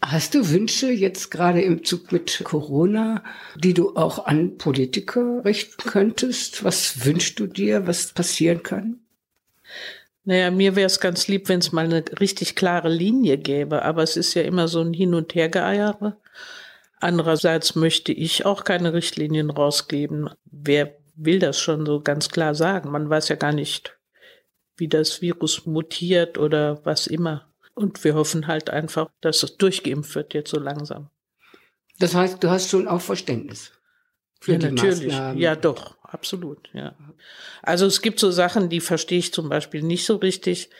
Hast 0.00 0.34
du 0.34 0.48
Wünsche 0.50 0.90
jetzt 0.90 1.30
gerade 1.30 1.60
im 1.60 1.84
Zug 1.84 2.12
mit 2.12 2.42
Corona, 2.44 3.24
die 3.56 3.74
du 3.74 3.96
auch 3.96 4.26
an 4.26 4.56
Politiker 4.56 5.44
richten 5.44 5.88
könntest? 5.88 6.62
Was 6.62 7.04
wünschst 7.04 7.40
du 7.40 7.46
dir, 7.46 7.86
was 7.86 8.12
passieren 8.12 8.62
kann? 8.62 9.00
Naja, 10.28 10.50
mir 10.50 10.76
wäre 10.76 10.84
es 10.84 11.00
ganz 11.00 11.26
lieb, 11.26 11.48
wenn 11.48 11.60
es 11.60 11.72
mal 11.72 11.86
eine 11.86 12.04
richtig 12.20 12.54
klare 12.54 12.90
Linie 12.90 13.38
gäbe, 13.38 13.82
aber 13.82 14.02
es 14.02 14.14
ist 14.14 14.34
ja 14.34 14.42
immer 14.42 14.68
so 14.68 14.82
ein 14.82 14.92
Hin- 14.92 15.14
und 15.14 15.34
Hergeeiere. 15.34 16.18
Andererseits 17.00 17.76
möchte 17.76 18.12
ich 18.12 18.44
auch 18.44 18.64
keine 18.64 18.92
Richtlinien 18.92 19.48
rausgeben. 19.48 20.28
Wer 20.44 20.98
will 21.14 21.38
das 21.38 21.58
schon 21.58 21.86
so 21.86 22.02
ganz 22.02 22.28
klar 22.28 22.54
sagen? 22.54 22.90
Man 22.90 23.08
weiß 23.08 23.30
ja 23.30 23.36
gar 23.36 23.52
nicht, 23.52 23.98
wie 24.76 24.86
das 24.86 25.22
Virus 25.22 25.64
mutiert 25.64 26.36
oder 26.36 26.84
was 26.84 27.06
immer. 27.06 27.50
Und 27.74 28.04
wir 28.04 28.14
hoffen 28.14 28.48
halt 28.48 28.68
einfach, 28.68 29.08
dass 29.22 29.42
es 29.42 29.56
durchgeimpft 29.56 30.14
wird 30.14 30.34
jetzt 30.34 30.50
so 30.50 30.60
langsam. 30.60 31.08
Das 32.00 32.14
heißt, 32.14 32.44
du 32.44 32.50
hast 32.50 32.68
schon 32.68 32.86
auch 32.86 33.00
Verständnis 33.00 33.72
für 34.40 34.52
ja, 34.52 34.58
die 34.58 34.72
natürlich. 34.72 35.06
Maßnahmen. 35.06 35.38
Ja, 35.38 35.56
doch, 35.56 35.96
absolut, 36.08 36.68
ja. 36.72 36.94
Also 37.62 37.86
es 37.86 38.02
gibt 38.02 38.18
so 38.18 38.30
Sachen, 38.30 38.68
die 38.68 38.80
verstehe 38.80 39.18
ich 39.18 39.32
zum 39.32 39.48
Beispiel 39.48 39.82
nicht 39.82 40.04
so 40.04 40.16
richtig, 40.16 40.70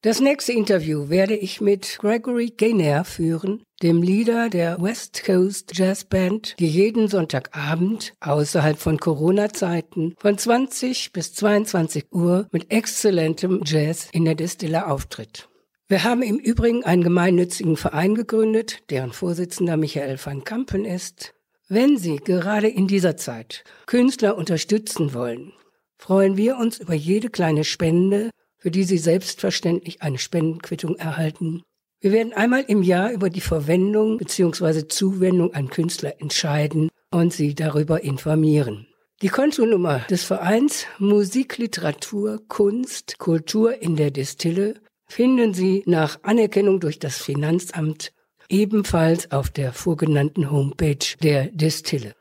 Das 0.00 0.20
nächste 0.20 0.52
Interview 0.52 1.10
werde 1.10 1.36
ich 1.36 1.60
mit 1.60 1.98
Gregory 1.98 2.54
Gaynor 2.56 3.04
führen, 3.04 3.62
dem 3.82 4.02
Leader 4.02 4.48
der 4.48 4.80
West 4.80 5.24
Coast 5.26 5.76
Jazz 5.76 6.04
Band, 6.04 6.54
die 6.58 6.68
jeden 6.68 7.08
Sonntagabend 7.08 8.14
außerhalb 8.20 8.78
von 8.78 8.96
Corona-Zeiten 8.96 10.14
von 10.18 10.38
20 10.38 11.12
bis 11.12 11.34
22 11.34 12.06
Uhr 12.12 12.48
mit 12.50 12.72
exzellentem 12.72 13.60
Jazz 13.66 14.08
in 14.12 14.24
der 14.24 14.36
Destille 14.36 14.86
auftritt. 14.86 15.47
Wir 15.90 16.04
haben 16.04 16.20
im 16.20 16.36
Übrigen 16.38 16.84
einen 16.84 17.02
gemeinnützigen 17.02 17.78
Verein 17.78 18.14
gegründet, 18.14 18.82
deren 18.90 19.10
Vorsitzender 19.10 19.78
Michael 19.78 20.18
van 20.22 20.44
Kampen 20.44 20.84
ist. 20.84 21.32
Wenn 21.66 21.96
Sie 21.96 22.16
gerade 22.16 22.68
in 22.68 22.86
dieser 22.86 23.16
Zeit 23.16 23.64
Künstler 23.86 24.36
unterstützen 24.36 25.14
wollen, 25.14 25.54
freuen 25.96 26.36
wir 26.36 26.58
uns 26.58 26.78
über 26.78 26.92
jede 26.92 27.30
kleine 27.30 27.64
Spende 27.64 28.28
für 28.58 28.70
die 28.70 28.84
Sie 28.84 28.98
selbstverständlich 28.98 30.02
eine 30.02 30.18
Spendenquittung 30.18 30.96
erhalten. 30.96 31.62
Wir 32.00 32.12
werden 32.12 32.34
einmal 32.34 32.64
im 32.68 32.82
Jahr 32.82 33.10
über 33.10 33.30
die 33.30 33.40
Verwendung 33.40 34.18
bzw. 34.18 34.88
Zuwendung 34.88 35.54
an 35.54 35.70
Künstler 35.70 36.20
entscheiden 36.20 36.90
und 37.10 37.32
Sie 37.32 37.54
darüber 37.54 38.02
informieren. 38.02 38.86
Die 39.22 39.28
Kontonummer 39.28 40.00
des 40.10 40.22
Vereins 40.22 40.84
Musik, 40.98 41.56
Literatur, 41.56 42.42
Kunst, 42.46 43.18
Kultur 43.18 43.80
in 43.80 43.96
der 43.96 44.10
Destille 44.10 44.74
finden 45.08 45.54
Sie 45.54 45.82
nach 45.86 46.18
Anerkennung 46.22 46.80
durch 46.80 46.98
das 46.98 47.18
Finanzamt 47.18 48.12
ebenfalls 48.48 49.30
auf 49.30 49.50
der 49.50 49.72
vorgenannten 49.72 50.50
Homepage 50.50 51.16
der 51.22 51.46
Destille. 51.52 52.14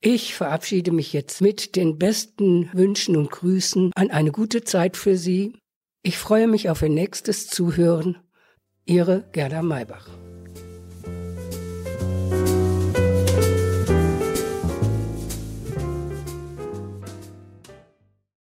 Ich 0.00 0.34
verabschiede 0.34 0.90
mich 0.90 1.12
jetzt 1.12 1.40
mit 1.40 1.76
den 1.76 1.98
besten 1.98 2.68
Wünschen 2.72 3.16
und 3.16 3.30
Grüßen 3.30 3.92
an 3.94 4.10
eine 4.10 4.32
gute 4.32 4.64
Zeit 4.64 4.96
für 4.96 5.16
Sie 5.16 5.54
ich 6.04 6.18
freue 6.18 6.48
mich 6.48 6.68
auf 6.68 6.82
Ihr 6.82 6.88
nächstes 6.88 7.46
Zuhören. 7.46 8.18
Ihre 8.84 9.22
Gerda 9.30 9.62
Maybach. 9.62 10.08